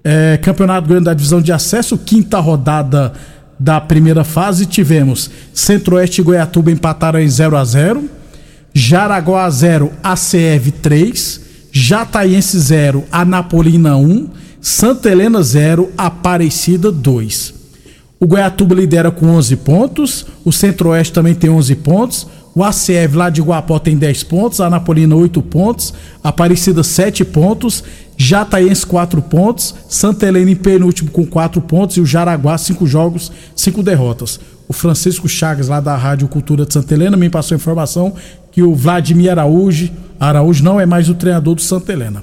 É, 0.05 0.37
Campeonato 0.37 0.87
Goiano 0.87 1.07
da 1.07 1.15
divisão 1.15 1.41
de 1.41 1.51
acesso, 1.53 1.97
quinta 1.97 2.39
rodada 2.39 3.15
da 3.59 3.81
primeira 3.81 4.25
fase, 4.25 4.67
tivemos 4.67 5.31
Centro-Oeste 5.55 6.21
e 6.21 6.25
Goiatuba 6.25 6.71
empataram 6.71 7.19
em 7.19 7.29
0 7.29 7.57
a 7.57 7.65
0 7.65 8.11
Jaraguá 8.75 9.49
0, 9.49 9.91
ACF 10.03 10.71
3, 10.83 11.41
Jataiense 11.73 12.59
0, 12.59 13.05
Anapolina 13.11 13.97
1, 13.97 14.29
Santa 14.61 15.11
Helena 15.11 15.43
0, 15.43 15.91
Aparecida 15.97 16.93
2. 16.93 17.62
O 18.23 18.27
Goiatuba 18.29 18.77
lidera 18.77 19.11
com 19.11 19.27
11 19.27 19.57
pontos, 19.57 20.25
o 20.45 20.53
Centro-Oeste 20.53 21.13
também 21.13 21.35
tem 21.35 21.51
11 21.51 21.75
pontos, 21.75 22.29
o 22.55 22.63
ACF 22.63 23.17
lá 23.17 23.29
de 23.29 23.43
Guapó 23.43 23.81
tem 23.81 23.97
10 23.97 24.23
pontos, 24.23 24.61
a 24.61 24.69
Anapolina 24.69 25.17
8 25.17 25.43
pontos, 25.43 25.93
Aparecida 26.23 26.85
7 26.85 27.25
pontos, 27.25 27.83
Jataiense 28.17 28.87
4 28.87 29.21
pontos, 29.23 29.75
Santa 29.89 30.29
Helena 30.29 30.53
em 30.53 30.55
penúltimo 30.55 31.11
com 31.11 31.27
4 31.27 31.61
pontos 31.63 31.97
e 31.97 32.01
o 32.01 32.07
Jaraguá 32.07 32.57
5 32.57 32.87
jogos, 32.87 33.33
5 33.57 33.83
derrotas. 33.83 34.39
O 34.69 34.73
Francisco 34.73 35.29
Chagas 35.29 35.67
lá 35.67 35.81
da 35.81 35.97
Rádio 35.97 36.29
Cultura 36.29 36.65
de 36.65 36.75
Santa 36.75 36.95
Helena 36.95 37.17
me 37.17 37.29
passou 37.29 37.57
a 37.57 37.59
informação 37.59 38.15
que 38.53 38.63
o 38.63 38.73
Vladimir 38.73 39.33
Araújo, 39.33 39.91
Araújo 40.21 40.63
não 40.63 40.79
é 40.79 40.87
mais 40.87 41.09
o 41.09 41.15
treinador 41.17 41.57
do 41.57 41.61
Santa 41.61 41.93
Helena. 41.93 42.23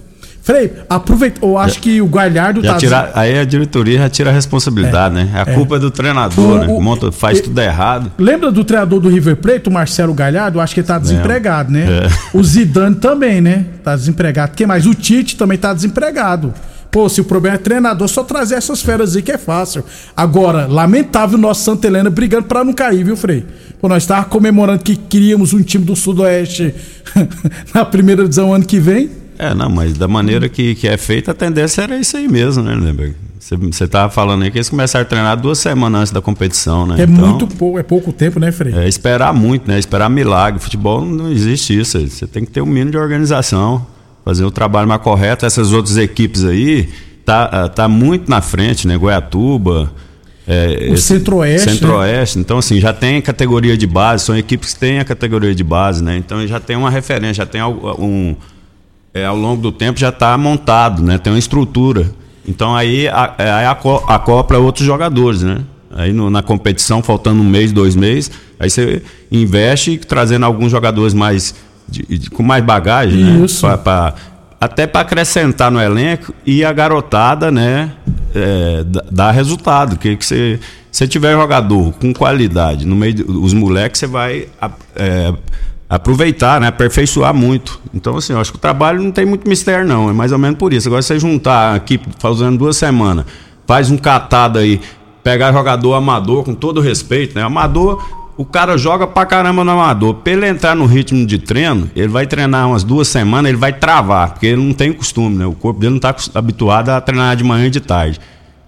Frei, 0.49 0.73
aproveita, 0.89 1.45
eu 1.45 1.59
acho 1.59 1.79
que 1.79 2.01
o 2.01 2.07
Galhardo 2.07 2.63
Já 2.63 2.71
tá 2.73 2.77
tira, 2.79 3.11
aí 3.13 3.37
a 3.37 3.45
diretoria 3.45 3.99
já 3.99 4.09
tira 4.09 4.31
a 4.31 4.33
responsabilidade, 4.33 5.13
né? 5.13 5.29
A 5.35 5.45
culpa 5.45 5.75
é 5.75 5.79
do 5.79 5.91
treinador, 5.91 6.55
O- 6.55 6.57
né? 6.57 6.65
o- 6.67 6.81
Monta, 6.81 7.11
faz 7.11 7.37
e- 7.37 7.43
tudo 7.43 7.61
errado. 7.61 8.11
Lembra 8.17 8.51
do 8.51 8.63
treinador 8.63 8.99
do 8.99 9.09
River 9.09 9.35
Plate, 9.35 9.69
o 9.69 9.71
Marcelo 9.71 10.11
Galhardo? 10.11 10.59
Acho 10.59 10.73
que 10.73 10.79
ele 10.79 10.87
tá 10.87 10.97
desempregado, 10.97 11.71
né? 11.71 11.85
É. 12.03 12.09
O 12.35 12.43
Zidane 12.43 12.95
também, 12.95 13.39
né? 13.41 13.63
Tá 13.83 13.95
desempregado. 13.95 14.53
Quem 14.55 14.65
mais? 14.65 14.87
O 14.87 14.95
Tite 14.95 15.37
também 15.37 15.55
tá 15.55 15.71
desempregado. 15.71 16.51
Pô, 16.89 17.07
se 17.07 17.21
o 17.21 17.25
problema 17.25 17.53
é 17.55 17.59
treinador, 17.59 18.07
só 18.07 18.23
trazer 18.23 18.55
essas 18.55 18.81
feras 18.81 19.15
aí 19.15 19.21
que 19.21 19.31
é 19.31 19.37
fácil. 19.37 19.83
Agora, 20.17 20.65
lamentável 20.65 21.37
o 21.37 21.41
nosso 21.41 21.61
Santa 21.61 21.85
Helena 21.85 22.09
brigando 22.09 22.45
pra 22.47 22.63
não 22.63 22.73
cair, 22.73 23.03
viu, 23.03 23.15
Frei? 23.15 23.45
Pô, 23.79 23.87
nós 23.87 24.03
tava 24.07 24.25
comemorando 24.25 24.83
que 24.83 24.95
queríamos 24.95 25.53
um 25.53 25.61
time 25.61 25.85
do 25.85 25.95
Sudoeste 25.95 26.73
na 27.71 27.85
primeira 27.85 28.23
divisão 28.23 28.51
ano 28.51 28.65
que 28.65 28.79
vem. 28.79 29.11
É, 29.41 29.53
não, 29.53 29.69
mas 29.69 29.93
da 29.93 30.05
maneira 30.07 30.49
que, 30.49 30.75
que 30.75 30.85
é 30.85 30.97
feita, 30.97 31.31
a 31.31 31.33
tendência 31.33 31.81
era 31.83 31.97
isso 31.97 32.17
aí 32.17 32.27
mesmo, 32.27 32.61
né, 32.61 32.75
Lemberg? 32.75 33.15
Você, 33.39 33.55
você 33.55 33.87
tava 33.87 34.11
falando 34.11 34.43
aí 34.43 34.51
que 34.51 34.57
eles 34.57 34.67
começaram 34.67 35.03
a 35.03 35.05
treinar 35.07 35.37
duas 35.39 35.57
semanas 35.59 36.01
antes 36.01 36.11
da 36.13 36.21
competição, 36.21 36.85
né? 36.85 36.95
É 36.99 37.03
Então, 37.03 37.25
muito 37.29 37.47
pouco, 37.47 37.79
é 37.79 37.83
pouco 37.83 38.11
tempo, 38.11 38.37
né, 38.37 38.51
Frei? 38.51 38.73
É 38.75 38.85
esperar 38.85 39.33
muito, 39.33 39.65
né? 39.65 39.79
Esperar 39.79 40.09
milagre. 40.09 40.59
Futebol 40.59 41.05
não 41.05 41.31
existe 41.31 41.79
isso. 41.79 41.97
Você 42.05 42.27
tem 42.27 42.43
que 42.43 42.51
ter 42.51 42.61
um 42.61 42.65
mínimo 42.65 42.91
de 42.91 42.97
organização, 42.97 43.87
fazer 44.25 44.43
o 44.43 44.51
trabalho 44.51 44.89
mais 44.89 45.01
correto. 45.01 45.45
Essas 45.45 45.71
outras 45.71 45.95
equipes 45.97 46.43
aí 46.43 46.89
tá, 47.25 47.45
ah, 47.45 47.69
tá 47.69 47.87
muito 47.87 48.29
na 48.29 48.41
frente, 48.41 48.85
né? 48.85 48.97
Goiatuba. 48.97 49.89
é, 50.45 50.89
O 50.91 50.93
esse- 50.95 51.03
Centro-Oeste, 51.03 51.65
né? 51.67 51.73
Centro-Oeste. 51.75 52.39
Então, 52.39 52.57
assim, 52.57 52.77
já 52.81 52.91
tem 52.91 53.21
categoria 53.21 53.77
de 53.77 53.87
base, 53.87 54.25
são 54.25 54.37
equipes 54.37 54.73
que 54.73 54.81
têm 54.81 54.99
a 54.99 55.05
categoria 55.05 55.55
de 55.55 55.63
base, 55.63 56.03
né? 56.03 56.17
Então 56.17 56.45
já 56.45 56.59
tem 56.59 56.75
uma 56.75 56.89
referência, 56.89 57.35
já 57.35 57.45
tem 57.45 57.63
um. 57.63 58.35
É, 59.13 59.25
ao 59.25 59.35
longo 59.35 59.61
do 59.61 59.71
tempo 59.71 59.99
já 59.99 60.09
está 60.09 60.37
montado, 60.37 61.01
né? 61.03 61.17
Tem 61.17 61.31
uma 61.33 61.39
estrutura. 61.39 62.09
Então 62.47 62.75
aí 62.75 63.07
a- 63.07 63.35
é, 63.37 63.51
aí 63.51 63.65
acopla 63.65 64.57
outros 64.57 64.85
jogadores, 64.85 65.41
né? 65.43 65.59
Aí 65.91 66.13
no- 66.13 66.29
na 66.29 66.41
competição, 66.43 67.01
faltando 67.01 67.41
um 67.41 67.45
mês, 67.45 67.71
dois 67.71 67.95
meses, 67.95 68.31
aí 68.59 68.69
você 68.69 69.01
investe 69.31 69.97
trazendo 69.97 70.45
alguns 70.45 70.71
jogadores 70.71 71.13
mais 71.13 71.55
de- 71.87 72.05
de- 72.19 72.29
com 72.29 72.43
mais 72.43 72.63
bagagem, 72.63 73.23
né? 73.23 73.39
Pra- 73.59 73.77
pra- 73.77 74.13
até 74.61 74.85
para 74.85 75.01
acrescentar 75.01 75.71
no 75.71 75.79
elenco 75.81 76.33
e 76.45 76.63
a 76.63 76.71
garotada, 76.73 77.51
né? 77.51 77.91
é, 78.35 78.83
dá- 78.85 79.03
dar 79.11 79.31
resultado. 79.31 79.97
Que 79.97 80.15
que 80.15 80.23
você 80.23 80.59
se 80.91 81.07
tiver 81.07 81.33
jogador 81.33 81.91
com 81.93 82.13
qualidade 82.13 82.85
no 82.85 82.95
meio 82.95 83.15
dos 83.15 83.55
moleques, 83.55 83.99
você 83.99 84.05
vai 84.05 84.47
é, 84.95 85.33
aproveitar, 85.89 86.61
né? 86.61 86.67
Aperfeiçoar 86.67 87.33
muito. 87.33 87.81
Então, 87.93 88.15
assim, 88.15 88.33
eu 88.33 88.39
acho 88.39 88.51
que 88.51 88.57
o 88.57 88.61
trabalho 88.61 89.01
não 89.01 89.11
tem 89.11 89.25
muito 89.25 89.49
mistério, 89.49 89.87
não. 89.87 90.09
É 90.09 90.13
mais 90.13 90.31
ou 90.31 90.37
menos 90.37 90.59
por 90.59 90.71
isso. 90.71 90.87
Agora, 90.87 91.01
você 91.01 91.19
juntar 91.19 91.73
a 91.73 91.77
equipe 91.77 92.07
fazendo 92.19 92.57
duas 92.57 92.77
semanas, 92.77 93.25
faz 93.65 93.89
um 93.89 93.97
catado 93.97 94.59
aí, 94.59 94.79
pegar 95.23 95.51
jogador 95.51 95.95
amador, 95.95 96.43
com 96.43 96.53
todo 96.53 96.79
respeito, 96.79 97.35
né? 97.35 97.41
Amador, 97.41 98.07
o 98.37 98.45
cara 98.45 98.77
joga 98.77 99.07
pra 99.07 99.25
caramba 99.25 99.63
no 99.63 99.71
amador. 99.71 100.13
Pra 100.13 100.31
ele 100.31 100.47
entrar 100.47 100.75
no 100.75 100.85
ritmo 100.85 101.25
de 101.25 101.39
treino, 101.39 101.89
ele 101.95 102.07
vai 102.07 102.27
treinar 102.27 102.67
umas 102.67 102.83
duas 102.83 103.07
semanas, 103.07 103.49
ele 103.49 103.57
vai 103.57 103.73
travar, 103.73 104.33
porque 104.33 104.45
ele 104.45 104.61
não 104.61 104.73
tem 104.73 104.93
costume, 104.93 105.37
né? 105.37 105.45
O 105.47 105.53
corpo 105.53 105.79
dele 105.79 105.93
não 105.93 105.99
tá 105.99 106.15
habituado 106.35 106.89
a 106.89 107.01
treinar 107.01 107.35
de 107.35 107.43
manhã 107.43 107.65
e 107.65 107.69
de 107.71 107.79
tarde. 107.79 108.19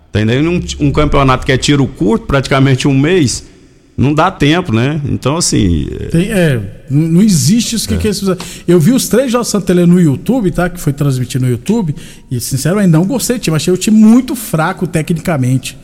Entendeu? 0.10 0.42
Um, 0.42 0.88
um 0.88 0.92
campeonato 0.92 1.46
que 1.46 1.52
é 1.52 1.58
tiro 1.58 1.86
curto, 1.88 2.26
praticamente 2.26 2.86
um 2.86 2.98
mês, 2.98 3.50
não 3.98 4.14
dá 4.14 4.32
tempo, 4.32 4.74
né? 4.74 5.00
Então, 5.06 5.38
assim, 5.38 5.88
é, 6.00 6.06
Tem- 6.06 6.32
é, 6.32 6.60
não 6.90 7.22
existe 7.22 7.76
isso 7.76 7.88
que, 7.88 7.98
que 7.98 8.08
eles 8.08 8.20
fizeram. 8.20 8.40
Eu 8.68 8.80
vi 8.80 8.92
os 8.92 9.08
três 9.08 9.32
jogos 9.32 9.48
do 9.48 9.52
Santa 9.52 9.72
Helena 9.72 9.94
no 9.94 10.00
YouTube, 10.02 10.50
tá? 10.52 10.70
Que 10.70 10.80
foi 10.80 10.92
transmitido 10.94 11.46
no 11.46 11.52
YouTube. 11.52 11.94
E, 12.32 12.40
sinceramente, 12.40 12.88
não 12.90 13.06
gostei 13.06 13.38
do 13.38 13.42
time. 13.42 13.56
Achei 13.56 13.74
o 13.74 13.78
time 13.78 13.98
muito 13.98 14.36
fraco 14.36 14.88
tecnicamente. 14.88 15.78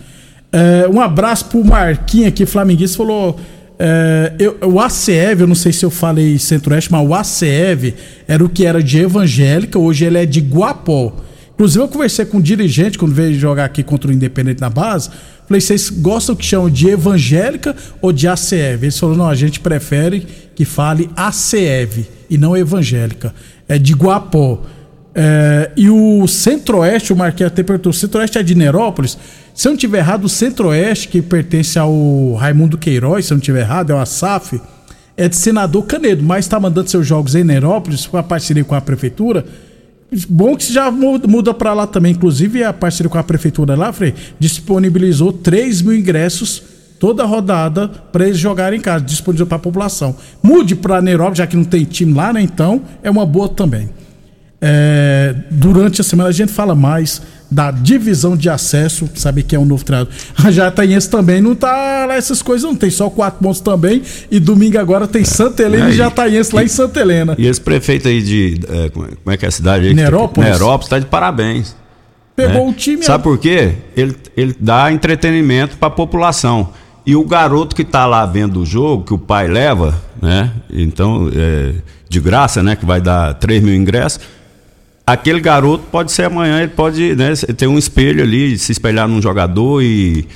É, 0.52 0.88
um 0.88 1.00
abraço 1.02 1.46
pro 1.46 1.64
Marquinhos 1.64 2.28
aqui, 2.30 2.46
flamenguista, 2.46 2.98
falou. 2.98 3.40
é, 3.80 4.34
eu- 4.40 4.58
o 4.64 4.80
ACEV, 4.80 5.42
eu 5.42 5.48
não 5.48 5.54
sei 5.54 5.72
se 5.72 5.86
eu 5.86 5.92
falei 5.92 6.40
Centro-Oeste, 6.40 6.92
mas 6.92 7.08
o 7.08 7.14
ACEV 7.14 7.94
era 8.28 8.44
o 8.44 8.50
que 8.50 8.66
era 8.66 8.82
de 8.82 8.98
evangélica, 8.98 9.78
hoje 9.78 10.04
ele 10.06 10.18
é 10.18 10.26
de 10.26 10.42
Guapó. 10.42 11.16
Inclusive, 11.58 11.84
eu 11.84 11.88
conversei 11.88 12.24
com 12.24 12.38
um 12.38 12.42
dirigente 12.42 13.00
quando 13.00 13.16
veio 13.16 13.34
jogar 13.34 13.66
aqui 13.66 13.82
contra 13.82 14.12
o 14.12 14.14
Independente 14.14 14.62
na 14.62 14.70
base. 14.70 15.10
Falei, 15.48 15.60
vocês 15.60 15.90
gostam 15.90 16.36
que 16.36 16.46
chamam 16.46 16.70
de 16.70 16.88
evangélica 16.88 17.76
ou 18.00 18.14
de 18.14 18.28
ACEV? 18.28 18.84
Eles 18.84 19.00
falaram, 19.00 19.18
não, 19.18 19.28
a 19.28 19.34
gente 19.34 19.60
prefere 19.60 20.28
que 20.54 20.64
fale 20.64 21.10
ACEV 21.16 22.06
e 22.30 22.38
não 22.38 22.56
evangélica. 22.56 23.34
É 23.68 23.80
de 23.80 23.94
Guapó. 23.94 24.62
É, 25.16 25.72
e 25.76 25.90
o 25.90 26.28
Centro-Oeste, 26.28 27.12
o 27.12 27.16
Marquinhos 27.16 27.52
até 27.52 27.64
perguntou, 27.64 27.90
o 27.90 27.94
Centro-Oeste 27.94 28.38
é 28.38 28.44
de 28.44 28.54
Nerópolis? 28.54 29.18
Se 29.52 29.68
eu 29.68 29.72
não 29.72 29.78
tiver 29.78 29.98
errado, 29.98 30.26
o 30.26 30.30
Centro-Oeste, 30.30 31.08
que 31.08 31.24
pertence 31.24 31.80
ao 31.80 32.36
Raimundo 32.36 32.78
Queiroz, 32.78 33.26
se 33.26 33.34
eu 33.34 33.36
não 33.36 33.42
tiver 33.42 33.62
errado, 33.62 33.90
é 33.90 33.96
o 33.96 33.98
ASAF, 33.98 34.62
é 35.18 35.28
de 35.28 35.36
Senador 35.36 35.88
Canedo, 35.88 36.24
mas 36.24 36.46
está 36.46 36.60
mandando 36.60 36.88
seus 36.88 37.08
jogos 37.08 37.34
em 37.34 37.44
Nerópolis, 37.44 38.06
com 38.06 38.16
a 38.16 38.22
parceria 38.22 38.64
com 38.64 38.76
a 38.76 38.82
Prefeitura. 38.82 39.44
Bom 40.30 40.56
que 40.56 40.72
já 40.72 40.90
muda, 40.90 41.54
para 41.54 41.74
lá 41.74 41.86
também. 41.86 42.14
Inclusive, 42.14 42.64
a 42.64 42.72
parceria 42.72 43.10
com 43.10 43.18
a 43.18 43.24
Prefeitura 43.24 43.76
lá, 43.76 43.92
Frei, 43.92 44.14
disponibilizou 44.40 45.34
3 45.34 45.82
mil 45.82 45.94
ingressos 45.94 46.64
toda 47.00 47.26
rodada 47.26 47.88
para 47.88 48.26
eles 48.26 48.38
jogarem 48.38 48.80
em 48.80 48.82
casa, 48.82 49.04
disponibilizou 49.04 49.48
para 49.48 49.58
a 49.58 49.60
população. 49.60 50.16
Mude 50.42 50.76
para 50.76 51.02
Nerópolis, 51.02 51.38
já 51.40 51.48
que 51.48 51.58
não 51.58 51.64
tem 51.64 51.84
time 51.84 52.14
lá, 52.14 52.32
né? 52.32 52.42
Então, 52.42 52.82
é 53.04 53.10
uma 53.10 53.26
boa 53.26 53.50
também. 53.50 53.90
É, 54.60 55.36
durante 55.52 56.02
a 56.02 56.04
semana 56.04 56.30
a 56.30 56.32
gente 56.32 56.52
fala 56.52 56.74
mais 56.74 57.22
da 57.50 57.72
divisão 57.72 58.36
de 58.36 58.50
acesso, 58.50 59.10
saber 59.16 59.44
que 59.44 59.56
é 59.56 59.60
um 59.60 59.66
novo 59.66 59.84
treinador. 59.84 60.12
A 60.44 60.52
Jataense 60.52 61.10
também 61.10 61.42
não 61.42 61.56
tá 61.56 62.06
lá 62.06 62.16
essas 62.16 62.42
coisas, 62.42 62.64
não 62.68 62.76
tem 62.76 62.90
só 62.90 63.10
quatro 63.10 63.40
pontos 63.42 63.62
também. 63.62 64.02
E 64.30 64.40
domingo 64.40 64.78
agora 64.78 65.08
tem 65.08 65.24
Santa 65.24 65.64
Helena 65.64 65.86
É, 65.86 65.90
e 65.90 65.94
e- 65.94 65.98
Jataense 65.98 66.54
lá 66.54 66.64
em 66.64 66.68
Santa 66.68 67.00
Helena. 67.00 67.36
E 67.38 67.48
esse 67.48 67.62
prefeito 67.62 68.08
aí 68.08 68.22
de. 68.22 68.60
é, 68.68 68.90
como 68.90 69.06
é- 69.06 69.10
como 69.24 69.34
é 69.34 69.38
que 69.38 69.46
é 69.46 69.48
a 69.48 69.52
cidade 69.52 69.88
aí? 69.88 69.94
Nerópolis? 69.94 70.50
Nerópolis 70.50 70.90
tá 70.90 71.00
de 71.00 71.06
parabéns. 71.06 71.76
Pegou 72.36 72.66
né? 72.66 72.72
o 72.72 72.74
time. 72.74 73.02
Sabe 73.04 73.24
por 73.24 73.38
quê? 73.38 73.74
Ele, 73.96 74.16
ele 74.36 74.56
dá 74.60 74.92
entretenimento 74.92 75.78
para 75.78 75.88
a 75.88 75.92
população. 75.92 76.70
E 77.06 77.16
o 77.16 77.24
garoto 77.26 77.74
que 77.76 77.86
tá 77.86 78.06
lá 78.06 78.26
vendo 78.26 78.62
o 78.62 78.66
jogo, 78.66 79.06
que 79.06 79.14
o 79.14 79.18
pai 79.18 79.48
leva, 79.48 79.96
né? 80.22 80.52
Então, 80.70 81.32
é, 81.34 81.76
de 82.10 82.20
graça, 82.20 82.62
né? 82.62 82.76
Que 82.76 82.86
vai 82.86 83.00
dar 83.02 83.34
3 83.36 83.64
mil 83.64 83.74
ingressos. 83.74 84.20
Aquele 85.08 85.40
garoto 85.40 85.86
pode 85.90 86.12
ser 86.12 86.24
amanhã, 86.24 86.60
ele 86.60 86.68
pode 86.74 87.16
né, 87.16 87.34
ter 87.56 87.66
um 87.66 87.78
espelho 87.78 88.22
ali, 88.22 88.58
se 88.60 88.74
espelhar 88.74 89.08
num 89.08 89.22
jogador 89.22 89.82
e, 89.82 90.28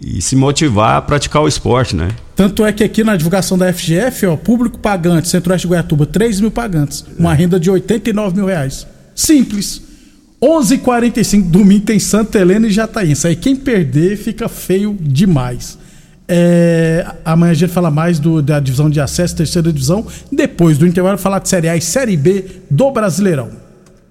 e 0.00 0.22
se 0.22 0.36
motivar 0.36 0.98
a 0.98 1.02
praticar 1.02 1.42
o 1.42 1.48
esporte, 1.48 1.96
né? 1.96 2.10
Tanto 2.36 2.64
é 2.64 2.72
que 2.72 2.84
aqui 2.84 3.02
na 3.02 3.16
divulgação 3.16 3.58
da 3.58 3.72
FGF, 3.72 4.26
ó, 4.26 4.36
público 4.36 4.78
pagante, 4.78 5.26
Centro-Oeste 5.28 5.66
de 5.66 5.68
Goiatuba, 5.70 6.06
3 6.06 6.40
mil 6.40 6.50
pagantes. 6.52 7.04
Uma 7.18 7.34
renda 7.34 7.58
de 7.58 7.68
89 7.68 8.36
mil 8.36 8.46
reais. 8.46 8.86
Simples. 9.16 9.82
11 10.40 10.74
h 10.76 10.84
45 10.84 11.48
domingo 11.50 11.84
tem 11.84 11.98
Santa 11.98 12.38
Helena 12.38 12.68
e 12.68 12.70
Jataense. 12.70 13.26
Aí 13.26 13.34
quem 13.34 13.56
perder 13.56 14.16
fica 14.16 14.48
feio 14.48 14.96
demais. 14.98 15.76
É, 16.28 17.04
amanhã 17.24 17.50
a 17.50 17.54
gente 17.54 17.72
fala 17.72 17.90
mais 17.90 18.20
do- 18.20 18.40
da 18.40 18.60
divisão 18.60 18.88
de 18.88 19.00
acesso, 19.00 19.34
terceira 19.34 19.72
divisão. 19.72 20.06
Depois 20.30 20.78
do 20.78 20.86
intervalo, 20.86 21.18
falar 21.18 21.40
de 21.40 21.48
Série 21.48 21.68
A 21.68 21.76
e 21.76 21.80
Série 21.80 22.16
B 22.16 22.44
do 22.70 22.90
Brasileirão. 22.92 23.59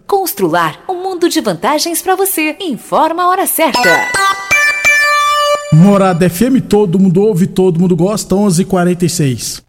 Constrular 0.10 0.84
um 0.90 1.04
mundo 1.04 1.30
de 1.30 1.40
vantagens 1.40 2.02
para 2.02 2.16
você. 2.16 2.58
Informa 2.60 3.22
a 3.22 3.30
hora 3.30 3.46
certa. 3.46 3.80
Morada 5.72 6.28
FM, 6.28 6.62
todo 6.68 6.98
mundo 6.98 7.22
ouve, 7.22 7.46
todo 7.46 7.80
mundo 7.80 7.96
gosta, 7.96 8.34
11 8.34 8.64
h 8.64 8.70
46 8.72 9.69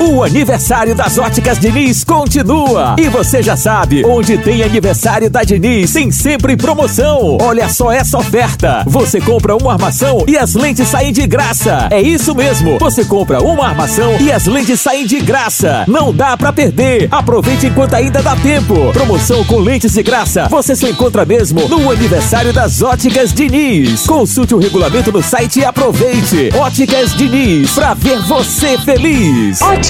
O 0.00 0.22
aniversário 0.22 0.94
das 0.94 1.18
óticas 1.18 1.58
Diniz 1.58 2.04
continua. 2.04 2.96
E 2.98 3.06
você 3.10 3.42
já 3.42 3.54
sabe, 3.54 4.02
onde 4.02 4.38
tem 4.38 4.62
aniversário 4.62 5.28
da 5.28 5.44
Diniz, 5.44 5.92
tem 5.92 6.10
sempre 6.10 6.56
promoção. 6.56 7.36
Olha 7.38 7.68
só 7.68 7.92
essa 7.92 8.16
oferta. 8.16 8.82
Você 8.86 9.20
compra 9.20 9.54
uma 9.54 9.74
armação 9.74 10.24
e 10.26 10.38
as 10.38 10.54
lentes 10.54 10.88
saem 10.88 11.12
de 11.12 11.26
graça. 11.26 11.86
É 11.90 12.00
isso 12.00 12.34
mesmo. 12.34 12.78
Você 12.78 13.04
compra 13.04 13.42
uma 13.42 13.66
armação 13.66 14.16
e 14.18 14.32
as 14.32 14.46
lentes 14.46 14.80
saem 14.80 15.06
de 15.06 15.20
graça. 15.20 15.84
Não 15.86 16.14
dá 16.14 16.34
pra 16.34 16.50
perder. 16.50 17.06
Aproveite 17.10 17.66
enquanto 17.66 17.92
ainda 17.92 18.22
dá 18.22 18.34
tempo. 18.36 18.90
Promoção 18.94 19.44
com 19.44 19.58
lentes 19.58 19.92
de 19.92 20.02
graça. 20.02 20.48
Você 20.48 20.74
só 20.74 20.88
encontra 20.88 21.26
mesmo 21.26 21.68
no 21.68 21.90
aniversário 21.90 22.54
das 22.54 22.80
óticas 22.80 23.34
Diniz. 23.34 24.06
Consulte 24.06 24.54
o 24.54 24.58
regulamento 24.58 25.12
no 25.12 25.22
site 25.22 25.60
e 25.60 25.64
aproveite. 25.66 26.48
Óticas 26.56 27.14
Diniz, 27.14 27.72
pra 27.72 27.92
ver 27.92 28.18
você 28.22 28.78
feliz. 28.78 29.60
Óticas 29.60 29.89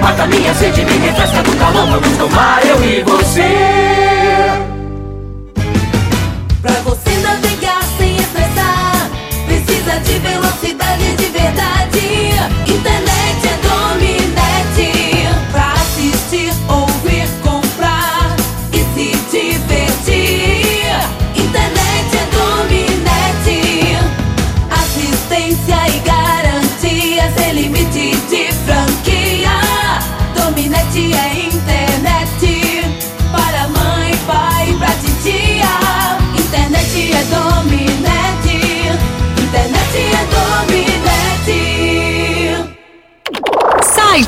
Mata 0.00 0.26
minha 0.26 0.54
sede, 0.54 0.84
me 0.84 0.98
refresca 0.98 1.42
do 1.42 1.56
calor. 1.56 1.86
Vamos 1.86 2.16
tomar 2.18 2.64
eu 2.66 2.84
e 2.84 3.02
você. 3.02 3.42
Pra 6.62 6.72
você 6.82 7.10
navegar 7.18 7.82
sem 7.98 8.16
estressar, 8.16 9.10
precisa 9.46 10.00
de 10.00 10.18
velocidade 10.18 11.16
de 11.16 11.24
verdade. 11.26 11.79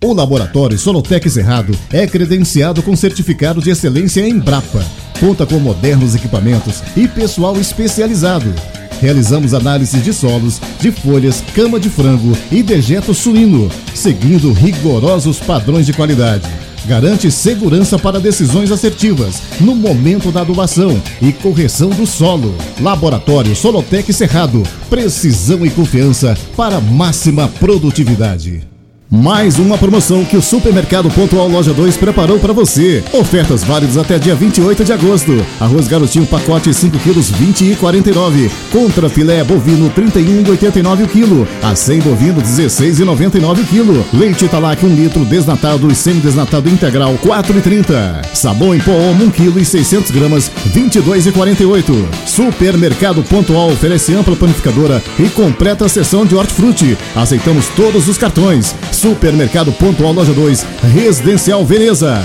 O 0.04 0.14
laboratório 0.14 0.78
Solotec 0.78 1.30
Cerrado 1.30 1.74
é 1.94 2.06
credenciado 2.06 2.84
com 2.84 2.94
certificado 2.94 3.62
de 3.62 3.70
excelência 3.70 4.20
em 4.20 4.38
Brapa. 4.38 4.86
Conta 5.22 5.46
com 5.46 5.60
modernos 5.60 6.14
equipamentos 6.14 6.84
e 6.98 7.08
pessoal 7.08 7.58
especializado. 7.58 8.54
Realizamos 9.02 9.54
análises 9.54 10.04
de 10.04 10.14
solos, 10.14 10.62
de 10.80 10.92
folhas, 10.92 11.44
cama 11.54 11.80
de 11.80 11.90
frango 11.90 12.38
e 12.52 12.64
dejeto 12.64 13.14
suíno, 13.14 13.70
seguindo 13.94 14.52
rigorosos 14.52 15.40
padrões 15.40 15.86
de 15.86 15.94
qualidade. 15.94 16.48
Garante 16.88 17.30
segurança 17.30 18.00
para 18.00 18.20
decisões 18.20 18.72
assertivas 18.72 19.42
no 19.60 19.76
momento 19.76 20.32
da 20.32 20.42
adubação 20.42 21.02
e 21.22 21.34
correção 21.34 21.90
do 21.90 22.08
solo. 22.08 22.56
Laboratório 22.80 23.54
Solotec 23.56 24.14
Cerrado. 24.14 24.64
Precisão 24.90 25.66
e 25.66 25.70
confiança 25.70 26.38
para 26.56 26.80
máxima 26.80 27.50
produtividade. 27.60 28.77
Mais 29.10 29.58
uma 29.58 29.78
promoção 29.78 30.26
que 30.26 30.36
o 30.36 30.42
Supermercado 30.42 31.10
Pontual 31.10 31.48
Loja 31.48 31.74
2 31.74 31.96
preparou 31.96 32.40
para 32.40 32.52
você. 32.52 33.02
Ofertas 33.14 33.64
válidas 33.64 33.96
até 33.96 34.20
dia 34.20 34.36
28 34.36 34.84
de 34.84 34.92
agosto. 34.92 35.32
Arroz 35.62 35.88
garotinho 35.88 36.26
pacote 36.26 36.74
5 36.74 37.00
quilos 37.00 37.30
20 37.30 37.72
e 37.72 37.76
49. 37.78 38.52
Contra 38.70 39.08
filé 39.08 39.46
bovino 39.46 39.90
31 39.92 40.44
e 40.46 40.50
89 40.50 41.04
o 41.04 41.08
quilo. 41.08 41.48
Acém 41.64 42.00
bovino 42.00 42.42
16 42.42 43.00
e 43.00 43.06
99 43.06 43.62
o 43.62 43.66
quilo. 43.66 44.06
Leite 44.14 44.44
Italac 44.44 44.86
1 44.86 44.90
litro 44.94 45.24
desnatado 45.24 45.90
e 45.90 45.96
semi-desnatado 45.96 46.68
integral 46.68 47.18
4 47.22 47.58
e 47.58 47.62
30. 47.62 48.24
Sabão 48.34 48.76
em 48.76 48.80
pó 48.82 48.92
Omo 48.92 49.24
1 49.24 49.30
quilo 49.32 49.58
e 49.58 49.64
600 49.64 50.12
gramas 50.12 50.52
22 50.66 51.28
e 51.28 51.32
48. 51.32 52.10
Supermercado 52.26 53.24
Pontual 53.24 53.72
oferece 53.72 54.14
ampla 54.14 54.36
panificadora 54.36 55.02
e 55.18 55.30
completa 55.30 55.88
seção 55.88 56.26
de 56.26 56.36
hortifruti. 56.36 56.98
Aceitamos 57.16 57.68
todos 57.70 58.10
os 58.10 58.18
cartões. 58.18 58.76
Supermercado 59.08 59.72
Pontual 59.72 60.12
Loja 60.12 60.34
2, 60.34 60.66
Residencial 60.94 61.66
Veneza. 61.66 62.22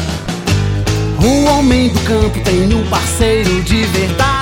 O 1.23 1.45
homem 1.45 1.91
do 1.91 2.01
campo 2.01 2.41
tem 2.41 2.75
um 2.75 2.85
parceiro 2.89 3.63
de 3.63 3.85
verdade. 3.85 4.42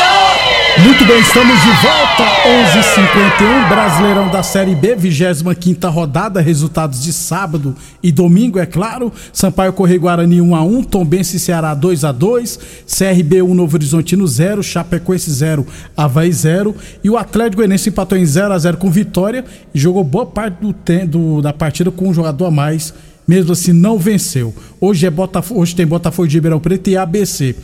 Muito 0.83 1.05
bem, 1.05 1.19
estamos 1.19 1.59
de 1.61 1.69
volta, 1.83 2.23
11:51 2.47 3.69
Brasileirão 3.69 4.29
da 4.31 4.41
Série 4.41 4.73
B, 4.73 4.95
25 4.95 5.87
rodada, 5.89 6.41
resultados 6.41 7.03
de 7.03 7.13
sábado 7.13 7.75
e 8.01 8.11
domingo, 8.11 8.57
é 8.57 8.65
claro. 8.65 9.13
Sampaio 9.31 9.73
Correio 9.73 9.99
Guarani 10.01 10.41
1 10.41 10.55
a 10.55 10.63
1, 10.63 10.83
Tombense 10.83 11.37
Ceará 11.39 11.75
2 11.75 12.03
a 12.03 12.11
2, 12.11 12.59
CRB 12.87 13.43
1 13.43 13.53
Novo 13.53 13.75
Horizontino 13.75 14.25
0, 14.25 14.63
Chapecoense 14.63 15.29
0, 15.29 15.67
Havaí 15.95 16.31
0 16.31 16.75
e 17.03 17.09
o 17.11 17.17
Atlético 17.17 17.57
Goianiense 17.57 17.89
empatou 17.89 18.17
em 18.17 18.25
0 18.25 18.51
a 18.53 18.57
0 18.57 18.77
com 18.77 18.89
Vitória 18.89 19.45
e 19.75 19.79
jogou 19.79 20.03
boa 20.03 20.25
parte 20.25 20.57
do, 20.61 20.73
do- 21.07 21.41
da 21.43 21.53
partida 21.53 21.91
com 21.91 22.09
um 22.09 22.13
jogador 22.13 22.45
a 22.47 22.51
mais, 22.51 22.91
mesmo 23.27 23.51
assim 23.51 23.71
não 23.73 23.99
venceu. 23.99 24.53
Hoje 24.79 25.05
é 25.05 25.11
Botafogo, 25.11 25.61
hoje 25.61 25.75
tem 25.75 25.85
Botafogo 25.85 26.27
de 26.27 26.37
Ribeirão 26.37 26.59
Preto 26.59 26.89
e 26.89 26.97
ABC. 26.97 27.55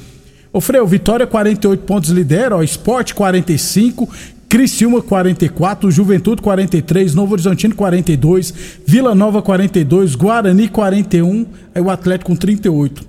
Ô 0.54 0.62
Freu, 0.62 0.86
Vitória 0.88 1.28
48 1.28 1.84
pontos 1.84 2.10
lidera, 2.10 2.56
ó, 2.56 2.64
Esporte 2.64 3.14
45, 3.14 4.10
Criciúma 4.50 5.02
44, 5.02 5.92
Juventude 5.92 6.42
43, 6.42 7.14
Novo 7.14 7.34
Horizontino 7.34 7.76
42, 7.76 8.54
Vila 8.86 9.14
Nova 9.14 9.42
42, 9.42 10.16
Guarani 10.16 10.68
41, 10.70 11.46
aí 11.76 11.82
o 11.82 11.90
Atlético 11.90 12.32
com 12.32 12.36
38. 12.36 13.04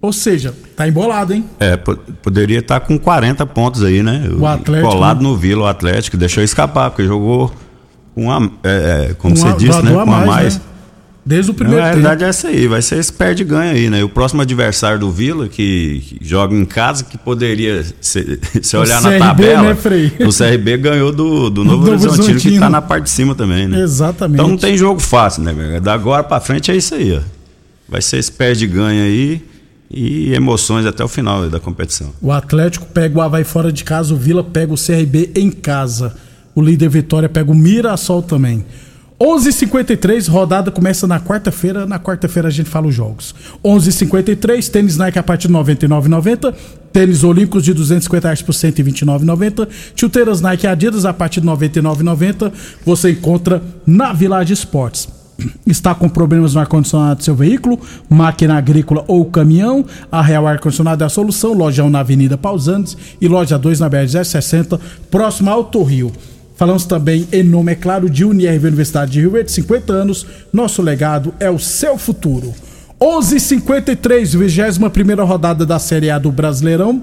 Ou 0.00 0.12
seja, 0.12 0.54
tá 0.76 0.86
embolado, 0.86 1.32
hein? 1.32 1.44
É, 1.58 1.76
po- 1.76 1.96
poderia 2.22 2.58
estar 2.58 2.78
com 2.80 2.98
40 2.98 3.44
pontos 3.46 3.82
aí, 3.82 4.02
né? 4.02 4.28
O 4.38 4.46
Atlético, 4.46 4.90
Colado 4.92 5.22
no 5.22 5.34
Vila, 5.36 5.62
o 5.62 5.66
Atlético, 5.66 6.16
deixou 6.16 6.42
escapar, 6.44 6.90
porque 6.90 7.04
jogou 7.06 7.50
com 8.14 8.30
a, 8.30 8.38
é, 8.62 9.08
é, 9.10 9.14
como 9.14 9.32
Um 9.34 9.36
você 9.36 9.52
disse, 9.54 9.82
né? 9.82 9.92
Com 9.92 10.00
a 10.00 10.06
mais, 10.06 10.26
mais. 10.26 10.54
né? 10.56 10.62
Desde 11.26 11.50
o 11.50 11.54
primeiro 11.54 11.82
tempo. 11.82 11.96
realidade 11.96 12.24
é 12.24 12.28
essa 12.28 12.48
aí, 12.48 12.68
vai 12.68 12.82
ser 12.82 12.98
esse 12.98 13.10
perde-ganha 13.10 13.72
aí, 13.72 13.88
né? 13.88 14.04
O 14.04 14.08
próximo 14.10 14.42
adversário 14.42 14.98
do 14.98 15.10
Vila, 15.10 15.48
que, 15.48 16.02
que 16.06 16.18
joga 16.20 16.54
em 16.54 16.66
casa, 16.66 17.02
que 17.02 17.16
poderia, 17.16 17.82
se, 17.98 18.38
se 18.60 18.76
O 18.76 18.80
olhar 18.80 19.00
CRB, 19.00 19.18
na 19.18 19.26
tabela, 19.28 19.62
né, 19.62 19.74
Frei? 19.74 20.12
o 20.20 20.28
CRB 20.30 20.76
ganhou 20.76 21.10
do, 21.12 21.48
do 21.48 21.64
Novo 21.64 21.78
Novo 21.78 21.90
Horizontino, 21.92 22.24
que 22.24 22.30
Horizontino. 22.30 22.60
tá 22.60 22.68
na 22.68 22.82
parte 22.82 23.04
de 23.04 23.10
cima 23.10 23.34
também, 23.34 23.66
né? 23.66 23.80
Exatamente. 23.80 24.34
Então 24.34 24.48
não 24.48 24.58
tem 24.58 24.76
jogo 24.76 25.00
fácil, 25.00 25.42
né? 25.42 25.54
velho? 25.54 25.80
Da 25.80 25.94
agora 25.94 26.22
pra 26.22 26.40
frente 26.40 26.70
é 26.70 26.76
isso 26.76 26.94
aí, 26.94 27.16
ó. 27.16 27.20
Vai 27.88 28.02
ser 28.02 28.18
esse 28.18 28.30
perde-ganha 28.32 29.04
aí 29.04 29.42
e 29.90 30.34
emoções 30.34 30.84
até 30.84 31.02
o 31.02 31.08
final 31.08 31.48
da 31.48 31.60
competição. 31.60 32.12
O 32.20 32.32
Atlético 32.32 32.84
pega 32.86 33.18
o 33.18 33.22
Havaí 33.22 33.44
fora 33.44 33.72
de 33.72 33.82
casa, 33.84 34.12
o 34.12 34.16
Vila 34.16 34.42
pega 34.44 34.72
o 34.72 34.76
CRB 34.76 35.30
em 35.36 35.50
casa. 35.50 36.14
O 36.54 36.60
líder 36.60 36.88
Vitória 36.88 37.28
pega 37.28 37.50
o 37.50 37.54
Mirassol 37.54 38.22
também. 38.22 38.64
11:53 39.20 40.28
rodada 40.28 40.70
começa 40.70 41.06
na 41.06 41.20
quarta-feira. 41.20 41.86
Na 41.86 41.98
quarta-feira 41.98 42.48
a 42.48 42.50
gente 42.50 42.68
fala 42.68 42.88
os 42.88 42.94
jogos. 42.94 43.34
11:53 43.64 44.68
tênis 44.68 44.96
Nike 44.96 45.18
a 45.18 45.22
partir 45.22 45.46
de 45.46 45.54
99,90. 45.54 46.52
Tênis 46.92 47.22
Olímpicos 47.22 47.64
de 47.64 47.72
250 47.72 48.28
reais 48.28 48.42
por 48.42 48.52
129,90. 48.52 49.68
Chuteiras 49.94 50.40
Nike 50.40 50.66
Adidas 50.66 51.04
a 51.04 51.12
partir 51.12 51.40
de 51.40 51.46
99,90. 51.46 52.52
Você 52.84 53.12
encontra 53.12 53.62
na 53.86 54.12
Village 54.12 54.52
Esportes. 54.52 55.08
Está 55.66 55.94
com 55.94 56.08
problemas 56.08 56.54
no 56.54 56.60
ar-condicionado 56.60 57.16
do 57.16 57.24
seu 57.24 57.34
veículo, 57.34 57.80
máquina 58.08 58.56
agrícola 58.56 59.04
ou 59.08 59.24
caminhão? 59.24 59.84
A 60.10 60.22
Real 60.22 60.46
Ar-Condicionado 60.46 61.02
é 61.02 61.06
a 61.06 61.10
solução. 61.10 61.52
Loja 61.52 61.82
1 61.82 61.90
na 61.90 62.00
Avenida 62.00 62.38
Pausantes 62.38 62.96
e 63.20 63.26
loja 63.26 63.58
2 63.58 63.80
na 63.80 63.90
BR-060, 63.90 64.78
próximo 65.10 65.50
ao 65.50 65.68
Rio. 65.82 66.12
Falamos 66.56 66.84
também 66.84 67.26
em 67.32 67.42
nome, 67.42 67.72
é 67.72 67.74
claro, 67.74 68.08
de 68.08 68.24
UniRV 68.24 68.68
Universidade 68.68 69.10
de 69.12 69.20
Rio 69.20 69.32
Verde, 69.32 69.50
50 69.50 69.92
anos. 69.92 70.26
Nosso 70.52 70.80
legado 70.82 71.34
é 71.40 71.50
o 71.50 71.58
seu 71.58 71.98
futuro. 71.98 72.52
11:53, 73.00 74.36
21 74.36 75.24
rodada 75.24 75.66
da 75.66 75.78
Série 75.78 76.10
A 76.10 76.18
do 76.18 76.30
Brasileirão. 76.30 77.02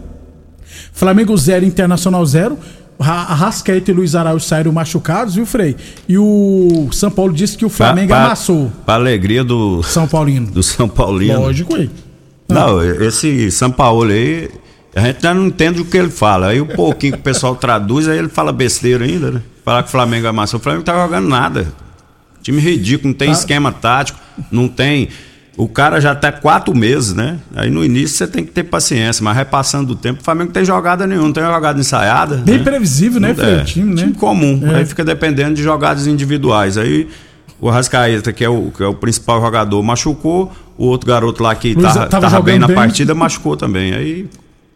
Flamengo 0.94 1.36
0, 1.36 1.66
Internacional 1.66 2.26
0. 2.26 2.58
Arrascaeta 3.00 3.90
e 3.90 3.94
Luiz 3.96 4.14
Araújo 4.16 4.46
saíram 4.46 4.72
machucados, 4.72 5.34
viu, 5.36 5.46
Frei? 5.46 5.76
E 6.08 6.18
o 6.20 6.88
São 6.92 7.10
Paulo 7.10 7.34
disse 7.34 7.58
que 7.58 7.66
o 7.66 7.70
Flamengo 7.70 8.10
Pra- 8.10 8.18
pra- 8.18 8.26
amassou. 8.28 8.72
Pra 8.86 8.94
alegria 8.94 9.44
do 9.44 9.82
São 9.82 10.08
Paulino. 10.08 10.48
Do 10.52 10.62
São 10.62 10.88
Paulino. 10.88 11.40
Lógico, 11.40 11.76
aí. 11.76 11.90
Não, 12.48 12.84
esse 12.84 13.50
São 13.50 13.72
Paulo 13.72 14.12
aí, 14.12 14.50
a 14.95 15.01
gente 15.01 15.21
já 15.21 15.34
não 15.34 15.47
entende 15.47 15.82
o 15.82 15.86
que 15.86 15.97
ele 15.97 16.10
fala. 16.10 16.47
Aí 16.47 16.60
o 16.62 16.65
pouquinho 16.65 17.13
que 17.13 17.19
o 17.19 17.23
pessoal 17.23 17.56
traduz, 17.56 18.08
aí 18.08 18.17
ele 18.17 18.30
fala 18.30 18.51
besteira 18.51 19.06
ainda, 19.06 19.32
né? 19.32 19.41
Falar 19.63 19.84
que 19.84 19.89
o 19.89 19.91
Flamengo 19.91 20.27
amassou. 20.27 20.60
O 20.60 20.63
Flamengo 20.63 20.84
não 20.86 20.93
tá 20.93 21.01
jogando 21.04 21.27
nada. 21.30 21.67
Time 22.41 22.60
ridículo, 22.60 23.10
não 23.10 23.13
tem 23.17 23.27
Tá. 23.27 23.34
esquema 23.34 23.71
tático, 23.71 24.19
não 24.51 24.67
tem. 24.67 25.10
O 25.58 25.67
cara 25.67 25.99
já 26.01 26.15
tá 26.15 26.32
quatro 26.32 26.75
meses, 26.75 27.13
né? 27.13 27.38
Aí 27.56 27.69
no 27.69 27.84
início 27.86 28.17
você 28.17 28.25
tem 28.25 28.43
que 28.43 28.51
ter 28.51 28.63
paciência, 28.63 29.23
mas 29.23 29.36
repassando 29.38 29.93
o 29.93 29.95
tempo, 29.95 30.21
o 30.21 30.23
Flamengo 30.23 30.47
não 30.47 30.54
tem 30.54 30.65
jogada 30.65 31.06
nenhuma, 31.06 31.27
não 31.27 31.34
tem 31.34 31.43
jogada 31.43 31.80
ensaiada. 31.80 32.38
Bem 32.38 32.58
né? 32.58 32.63
previsível, 32.63 33.19
né, 33.21 33.36
Não- 33.38 33.45
é, 33.45 33.63
time, 33.63 33.93
né? 33.93 34.01
time 34.01 34.13
comum. 34.13 34.60
É. 34.71 34.77
Aí 34.77 34.86
fica 34.86 35.04
dependendo 35.06 35.54
de 35.54 35.62
jogadas 35.62 36.08
individuais. 36.08 36.77
Aí 36.77 37.08
o 37.60 37.69
Rascaeta, 37.69 38.34
que 38.34 38.43
é 38.43 38.49
o, 38.49 38.71
que 38.75 38.82
é 38.82 38.88
o 38.88 38.93
principal 38.95 39.39
jogador, 39.41 39.84
machucou. 39.84 40.51
O 40.77 40.86
outro 40.88 41.08
garoto 41.08 41.43
lá 41.43 41.54
que 41.54 41.73
Luiz 41.75 41.93
tava, 41.93 42.08
tava 42.08 42.30
tava 42.30 42.41
bem 42.41 42.58
na 42.58 42.65
bem. 42.65 42.75
partida 42.75 43.13
machucou 43.13 43.56
também. 43.56 43.93
Aí 43.93 44.27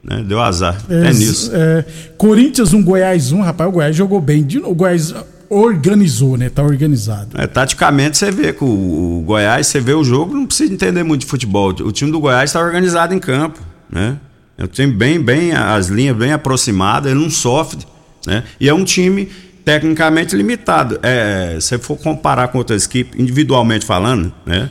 né, 0.07 0.23
deu 0.27 0.39
azar. 0.41 0.77
É, 0.89 1.07
Ex- 1.07 1.19
nisso. 1.19 1.51
é, 1.53 1.83
Corinthians 2.17 2.73
1, 2.73 2.83
Goiás 2.83 3.31
1, 3.31 3.41
rapaz, 3.41 3.67
o 3.69 3.73
Goiás 3.73 3.95
jogou 3.95 4.21
bem. 4.21 4.43
De 4.43 4.59
O 4.59 4.73
Goiás 4.75 5.13
organizou, 5.49 6.37
né? 6.37 6.49
Tá 6.49 6.63
organizado. 6.63 7.29
É, 7.39 7.47
taticamente 7.47 8.17
você 8.17 8.31
vê 8.31 8.53
que 8.53 8.63
o, 8.63 8.67
o 8.67 9.23
Goiás, 9.25 9.67
você 9.67 9.79
vê 9.79 9.93
o 9.93 10.03
jogo, 10.03 10.33
não 10.33 10.45
precisa 10.45 10.71
entender 10.73 11.03
muito 11.03 11.21
de 11.21 11.27
futebol. 11.27 11.69
O 11.81 11.91
time 11.91 12.11
do 12.11 12.19
Goiás 12.19 12.49
está 12.49 12.59
organizado 12.59 13.13
em 13.13 13.19
campo, 13.19 13.59
né? 13.91 14.17
É 14.57 14.63
um 14.63 14.67
time 14.67 14.93
bem, 14.93 15.19
bem, 15.21 15.51
as 15.53 15.87
linhas 15.87 16.15
bem 16.15 16.31
aproximadas, 16.31 17.11
ele 17.11 17.19
não 17.19 17.29
sofre, 17.29 17.79
né? 18.25 18.43
E 18.59 18.69
é 18.69 18.73
um 18.73 18.83
time 18.85 19.29
tecnicamente 19.65 20.35
limitado. 20.35 20.99
É, 21.03 21.57
se 21.59 21.67
você 21.69 21.77
for 21.77 21.97
comparar 21.97 22.47
com 22.49 22.57
outras 22.59 22.85
equipes, 22.85 23.19
individualmente 23.19 23.85
falando, 23.85 24.31
né? 24.45 24.69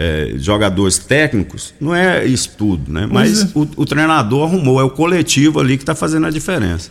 É, 0.00 0.34
jogadores 0.38 0.96
técnicos, 0.96 1.74
não 1.80 1.92
é 1.92 2.24
isso 2.24 2.52
tudo, 2.56 2.92
né? 2.92 3.08
Mas 3.10 3.42
Pois 3.52 3.68
o, 3.76 3.82
o 3.82 3.84
treinador 3.84 4.46
arrumou, 4.48 4.80
é 4.80 4.84
o 4.84 4.90
coletivo 4.90 5.58
ali 5.58 5.76
que 5.76 5.82
está 5.82 5.92
fazendo 5.94 6.24
a 6.24 6.30
diferença. 6.30 6.90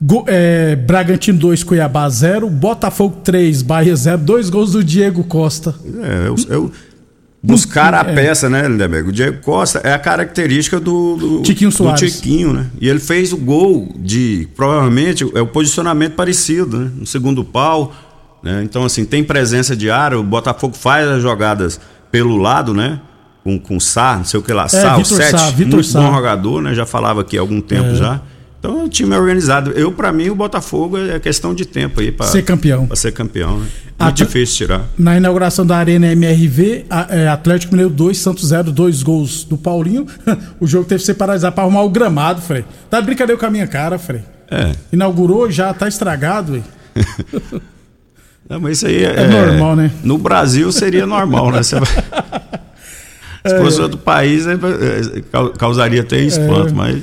Go- 0.00 0.24
é, 0.28 0.76
Bragantino 0.76 1.36
2, 1.36 1.64
Cuiabá 1.64 2.08
0, 2.08 2.48
Botafogo 2.48 3.16
3, 3.24 3.60
Bahia 3.62 3.96
0, 3.96 4.18
dois 4.22 4.50
gols 4.50 4.70
do 4.70 4.84
Diego 4.84 5.24
Costa. 5.24 5.74
É, 6.00 6.28
eu, 6.28 6.36
eu 6.48 6.72
buscar 7.42 7.92
a 7.92 8.00
É. 8.08 8.14
peça, 8.14 8.48
né, 8.48 8.68
Lindeberg? 8.68 9.08
O 9.08 9.12
Diego 9.12 9.40
Costa 9.42 9.80
é 9.82 9.92
a 9.92 9.98
característica 9.98 10.78
do, 10.78 11.16
do 11.16 11.42
Tiquinho 11.42 11.70
do 11.70 11.76
Soares. 11.76 12.16
Tiquinho, 12.16 12.52
né? 12.52 12.66
E 12.80 12.88
ele 12.88 13.00
fez 13.00 13.32
o 13.32 13.36
gol 13.36 13.92
de, 13.98 14.48
provavelmente, 14.54 15.28
é 15.34 15.40
o 15.40 15.46
posicionamento 15.48 16.14
parecido, 16.14 16.78
né? 16.78 16.90
No 16.98 17.06
segundo 17.06 17.44
pau, 17.44 17.92
né? 18.44 18.62
Então, 18.62 18.84
assim, 18.84 19.04
tem 19.04 19.24
presença 19.24 19.74
de 19.76 19.90
área, 19.90 20.18
o 20.18 20.22
Botafogo 20.22 20.76
faz 20.76 21.08
as 21.08 21.20
jogadas 21.22 21.80
pelo 22.14 22.36
lado, 22.36 22.72
né? 22.72 23.00
Com, 23.42 23.58
com 23.58 23.80
Sá, 23.80 24.14
não 24.18 24.24
sei 24.24 24.38
o 24.38 24.42
que 24.42 24.52
lá, 24.52 24.68
Sá, 24.68 24.96
o 24.96 25.00
É, 25.00 25.04
7, 25.04 25.30
Sá, 25.32 25.50
Vitor 25.50 25.74
muito 25.74 25.82
Sá. 25.88 26.00
bom 26.00 26.14
jogador, 26.14 26.62
né? 26.62 26.72
Já 26.72 26.86
falava 26.86 27.22
aqui 27.22 27.36
há 27.36 27.40
algum 27.40 27.60
tempo 27.60 27.88
É. 27.88 27.94
já. 27.96 28.20
Então, 28.60 28.84
o 28.84 28.88
time 28.88 29.12
é 29.14 29.18
organizado. 29.18 29.72
Eu, 29.72 29.90
pra 29.90 30.12
mim, 30.12 30.30
o 30.30 30.34
Botafogo 30.36 30.96
é 30.96 31.18
questão 31.18 31.52
de 31.52 31.64
tempo 31.66 32.00
aí 32.00 32.12
para 32.12 32.26
Ser 32.26 32.42
campeão. 32.42 32.86
Pra 32.86 32.94
ser 32.94 33.10
campeão, 33.12 33.58
né? 33.58 33.66
Muito 34.00 34.14
tu- 34.16 34.24
difícil 34.24 34.56
tirar. 34.58 34.84
Na 34.96 35.16
inauguração 35.16 35.66
da 35.66 35.76
Arena 35.76 36.06
MRV, 36.12 36.86
é, 37.10 37.26
Atlético 37.28 37.72
Mineiro 37.72 37.92
2, 37.92 38.16
Santos 38.16 38.46
0, 38.48 38.70
dois 38.70 39.02
gols 39.02 39.42
do 39.42 39.58
Paulinho. 39.58 40.06
o 40.60 40.66
jogo 40.68 40.84
teve 40.84 41.00
que 41.00 41.06
ser 41.06 41.14
paralisado 41.14 41.52
pra 41.54 41.64
arrumar 41.64 41.82
o 41.82 41.90
gramado, 41.90 42.40
Frei. 42.40 42.64
Tá 42.88 43.00
de 43.00 43.06
brincadeira 43.06 43.38
com 43.38 43.44
a 43.44 43.50
minha 43.50 43.66
cara, 43.66 43.98
Frei. 43.98 44.22
É. 44.48 44.70
Inaugurou, 44.92 45.50
já 45.50 45.74
tá 45.74 45.88
estragado, 45.88 46.52
velho. 46.52 46.64
Não, 48.48 48.60
mas 48.60 48.78
isso 48.78 48.86
aí 48.86 49.04
é, 49.04 49.14
É 49.22 49.26
normal, 49.28 49.74
né? 49.76 49.90
No 50.02 50.18
Brasil 50.18 50.70
seria 50.70 51.06
normal, 51.06 51.50
né? 51.50 51.62
Você 51.62 51.76
vai- 51.80 51.88
Se 53.46 53.58
fosse 53.58 53.80
outro 53.80 53.98
país, 53.98 54.46
é, 54.46 54.52
é, 54.54 55.20
cau- 55.30 55.50
causaria 55.50 56.00
até 56.00 56.18
espanto, 56.18 56.74
mas 56.74 56.98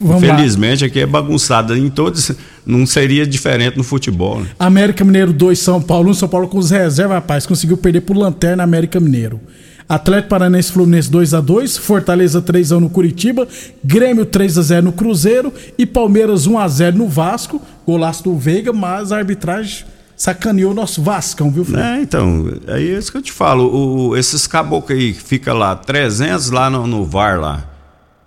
Vamos 0.00 0.22
lá. 0.22 0.34
infelizmente 0.34 0.84
aqui 0.84 0.98
é 1.00 1.06
bagunçado. 1.06 1.76
Em 1.76 1.88
todos, 1.88 2.32
não 2.66 2.84
seria 2.86 3.24
diferente 3.26 3.76
no 3.76 3.84
futebol. 3.84 4.40
Né? 4.40 4.46
América 4.58 5.04
Mineiro 5.04 5.32
2, 5.32 5.58
São 5.58 5.80
Paulo 5.80 6.10
1. 6.10 6.14
São 6.14 6.28
Paulo 6.28 6.48
com 6.48 6.58
os 6.58 6.70
reservas, 6.70 7.14
rapaz. 7.16 7.46
Conseguiu 7.46 7.76
perder 7.76 8.00
por 8.00 8.16
Lanterna 8.16 8.62
América 8.64 8.98
Mineiro. 8.98 9.40
Atlético 9.88 10.30
Paranense 10.30 10.72
Fluminense 10.72 11.10
2x2, 11.10 11.78
Fortaleza 11.78 12.40
3x1 12.40 12.80
no 12.80 12.88
Curitiba, 12.88 13.46
Grêmio 13.84 14.24
3x0 14.24 14.80
no 14.82 14.92
Cruzeiro 14.92 15.52
e 15.78 15.84
Palmeiras 15.84 16.48
1x0 16.48 16.94
no 16.94 17.06
Vasco. 17.06 17.60
Golaço 17.86 18.24
do 18.24 18.36
Veiga, 18.36 18.72
mas 18.72 19.12
a 19.12 19.18
arbitragem 19.18 19.84
sacaneou 20.24 20.70
o 20.72 20.74
nosso 20.74 21.02
Vascão, 21.02 21.50
viu, 21.50 21.64
Fred? 21.64 21.82
É, 21.82 22.00
então, 22.02 22.50
aí 22.68 22.94
é 22.94 22.98
isso 22.98 23.10
que 23.12 23.18
eu 23.18 23.22
te 23.22 23.30
falo. 23.32 23.64
O, 24.08 24.16
esses 24.16 24.46
caboclos 24.46 24.98
aí 24.98 25.12
que 25.12 25.22
fica 25.22 25.52
lá, 25.52 25.76
300 25.76 26.50
lá 26.50 26.70
no, 26.70 26.86
no 26.86 27.04
VAR 27.04 27.38
lá. 27.38 27.64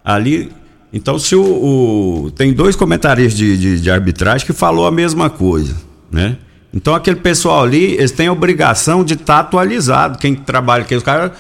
Ali. 0.05 0.51
Então, 0.93 1.17
se 1.19 1.36
o. 1.36 1.41
o- 1.43 2.31
tem 2.31 2.53
dois 2.53 2.75
comentaristas 2.75 3.38
de, 3.38 3.57
de, 3.57 3.81
de 3.81 3.91
arbitragem 3.91 4.45
que 4.45 4.53
falou 4.53 4.86
a 4.88 4.91
mesma 4.91 5.29
coisa, 5.29 5.75
né? 6.12 6.38
Então, 6.73 6.93
aquele 6.93 7.17
pessoal 7.17 7.63
ali, 7.63 7.93
eles 7.93 8.12
têm 8.12 8.27
a 8.27 8.31
obrigação 8.31 9.03
de 9.03 9.15
estar 9.15 9.39
atualizado. 9.39 10.17
Quem 10.19 10.36
trabalha, 10.36 10.83
que 10.86 10.95
os 10.95 11.03
caras. 11.03 11.31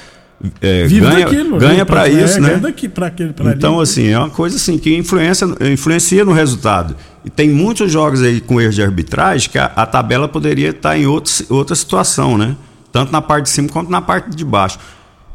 é, 0.61 0.87
ganha 0.87 1.25
daquilo, 1.25 1.57
ganha 1.59 1.85
para 1.85 2.01
pra- 2.01 2.09
é, 2.09 2.23
isso, 2.23 2.41
né? 2.41 2.55
daqui 2.55 2.89
pra 2.89 3.07
aquele, 3.07 3.33
pra 3.33 3.51
então, 3.51 3.75
ali. 3.75 3.83
assim, 3.83 4.07
é 4.07 4.17
uma 4.19 4.29
coisa 4.29 4.55
assim 4.57 4.77
que 4.77 4.95
influencia, 4.97 5.47
influencia 5.71 6.25
no 6.25 6.31
resultado. 6.33 6.95
E 7.27 7.29
tem 7.29 7.49
muitos 7.49 7.91
jogos 7.91 8.21
aí 8.23 8.39
com 8.39 8.61
erro 8.61 8.71
de 8.71 8.81
arbitragem 8.81 9.49
que 9.49 9.57
a, 9.59 9.65
a 9.75 9.85
tabela 9.85 10.29
poderia 10.29 10.69
estar 10.69 10.97
em 10.97 11.05
outro, 11.05 11.33
outra 11.49 11.75
situação, 11.75 12.37
né? 12.37 12.55
Tanto 12.89 13.11
na 13.11 13.21
parte 13.21 13.43
de 13.43 13.49
cima 13.49 13.67
quanto 13.67 13.91
na 13.91 13.99
parte 14.01 14.33
de 14.33 14.45
baixo. 14.45 14.79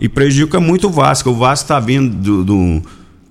E 0.00 0.08
prejudica 0.08 0.58
muito 0.58 0.86
o 0.86 0.90
Vasco. 0.90 1.28
O 1.28 1.34
Vasco 1.34 1.64
está 1.64 1.78
vindo 1.78 2.16
do, 2.16 2.44
do 2.44 2.82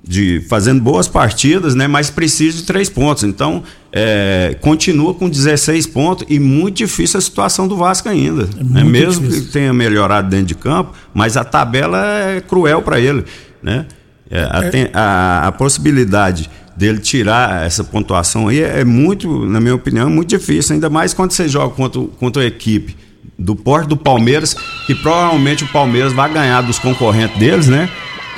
de 0.07 0.45
fazendo 0.47 0.79
boas 0.79 1.07
partidas, 1.07 1.73
né? 1.73 1.87
Mas 1.87 2.11
precisa 2.11 2.57
de 2.57 2.63
três 2.63 2.87
pontos. 2.87 3.23
Então, 3.23 3.63
é, 3.91 4.55
continua 4.61 5.15
com 5.15 5.27
16 5.27 5.87
pontos 5.87 6.27
e 6.29 6.39
muito 6.39 6.77
difícil 6.77 7.17
a 7.17 7.21
situação 7.21 7.67
do 7.67 7.75
Vasco 7.75 8.09
ainda. 8.09 8.47
É 8.59 8.63
né? 8.63 8.83
Mesmo 8.83 9.23
difícil. 9.23 9.45
que 9.47 9.51
tenha 9.53 9.73
melhorado 9.73 10.29
dentro 10.29 10.45
de 10.45 10.55
campo, 10.55 10.93
mas 11.15 11.35
a 11.35 11.43
tabela 11.43 11.97
é 12.05 12.41
cruel 12.41 12.83
para 12.83 12.99
ele, 12.99 13.25
né? 13.63 13.87
É, 14.29 14.43
a, 14.43 14.63
É. 14.65 14.89
a- 14.93 15.47
a 15.47 15.51
possibilidade 15.51 16.47
dele 16.75 16.99
tirar 16.99 17.65
essa 17.65 17.83
pontuação 17.83 18.47
aí 18.47 18.61
é 18.61 18.83
muito, 18.83 19.45
na 19.45 19.59
minha 19.59 19.75
opinião, 19.75 20.07
é 20.07 20.09
muito 20.09 20.29
difícil, 20.29 20.73
ainda 20.73 20.89
mais 20.89 21.13
quando 21.13 21.31
você 21.31 21.47
joga 21.47 21.73
contra, 21.73 22.01
contra 22.19 22.43
a 22.43 22.45
equipe 22.45 22.95
do 23.37 23.55
porte 23.55 23.87
do 23.87 23.97
Palmeiras, 23.97 24.55
que 24.85 24.95
provavelmente 24.95 25.63
o 25.63 25.67
Palmeiras 25.67 26.13
vai 26.13 26.31
ganhar 26.31 26.61
dos 26.61 26.79
concorrentes 26.79 27.37
deles, 27.37 27.67
né? 27.67 27.89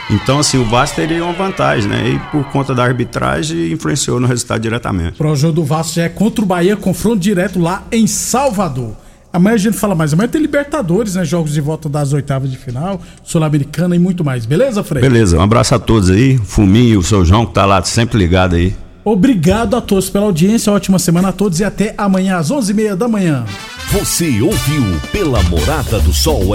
Então, 0.10 0.40
assim, 0.40 0.58
o 0.58 0.66
Vasco 0.66 0.98
teria 0.98 1.24
uma 1.24 1.34
vantagem, 1.34 1.90
né? 1.90 2.10
E 2.10 2.20
por 2.32 2.44
conta 2.52 2.76
da 2.76 2.84
arbitragem, 2.84 3.72
influenciou 3.72 4.20
no 4.20 4.28
resultado 4.28 4.62
diretamente. 4.62 5.18
Pro 5.18 5.36
jogo 5.36 5.54
do 5.54 5.64
Vasco 5.64 6.00
é 6.00 6.10
contra 6.10 6.44
o 6.44 6.48
Bahia, 6.48 6.76
confronto 6.76 7.20
direto 7.20 7.60
lá 7.60 7.84
em 7.92 8.06
Salvador. 8.06 8.96
Amanhã 9.34 9.56
a 9.56 9.58
gente 9.58 9.78
fala 9.78 9.96
mais. 9.96 10.14
Amanhã 10.14 10.28
tem 10.28 10.40
Libertadores, 10.40 11.16
né? 11.16 11.26
Jogos 11.26 11.54
de 11.54 11.60
volta 11.60 11.90
das 11.90 12.14
oitavas 12.14 12.52
de 12.52 12.58
final, 12.58 13.02
Sul-Americana 13.24 13.96
e 13.96 14.00
muito 14.00 14.24
mais. 14.24 14.46
Beleza, 14.46 14.84
Frei? 14.84 15.02
Beleza, 15.02 15.40
um 15.40 15.42
abraço 15.42 15.74
a 15.74 15.80
todos 15.80 16.12
aí, 16.12 16.38
Fuminho, 16.38 17.00
o 17.00 17.04
seu 17.04 17.26
João, 17.26 17.44
que 17.44 17.54
tá 17.54 17.66
lá 17.66 17.84
sempre 17.84 18.20
ligado 18.20 18.56
aí. 18.56 18.76
Obrigado 19.04 19.76
a 19.76 19.82
todos 19.82 20.08
pela 20.10 20.26
audiência. 20.26 20.72
Ótima 20.72 21.00
semana 21.00 21.30
a 21.30 21.32
todos 21.32 21.60
e 21.60 21.64
até 21.64 21.96
amanhã 21.98 22.38
às 22.38 22.52
11h30 22.52 22.96
da 22.96 23.08
manhã. 23.08 23.44
Você 23.92 24.42
ouviu 24.42 24.84
pela 25.12 25.42
Morada 25.44 26.00
do 26.00 26.14
Sol 26.14 26.52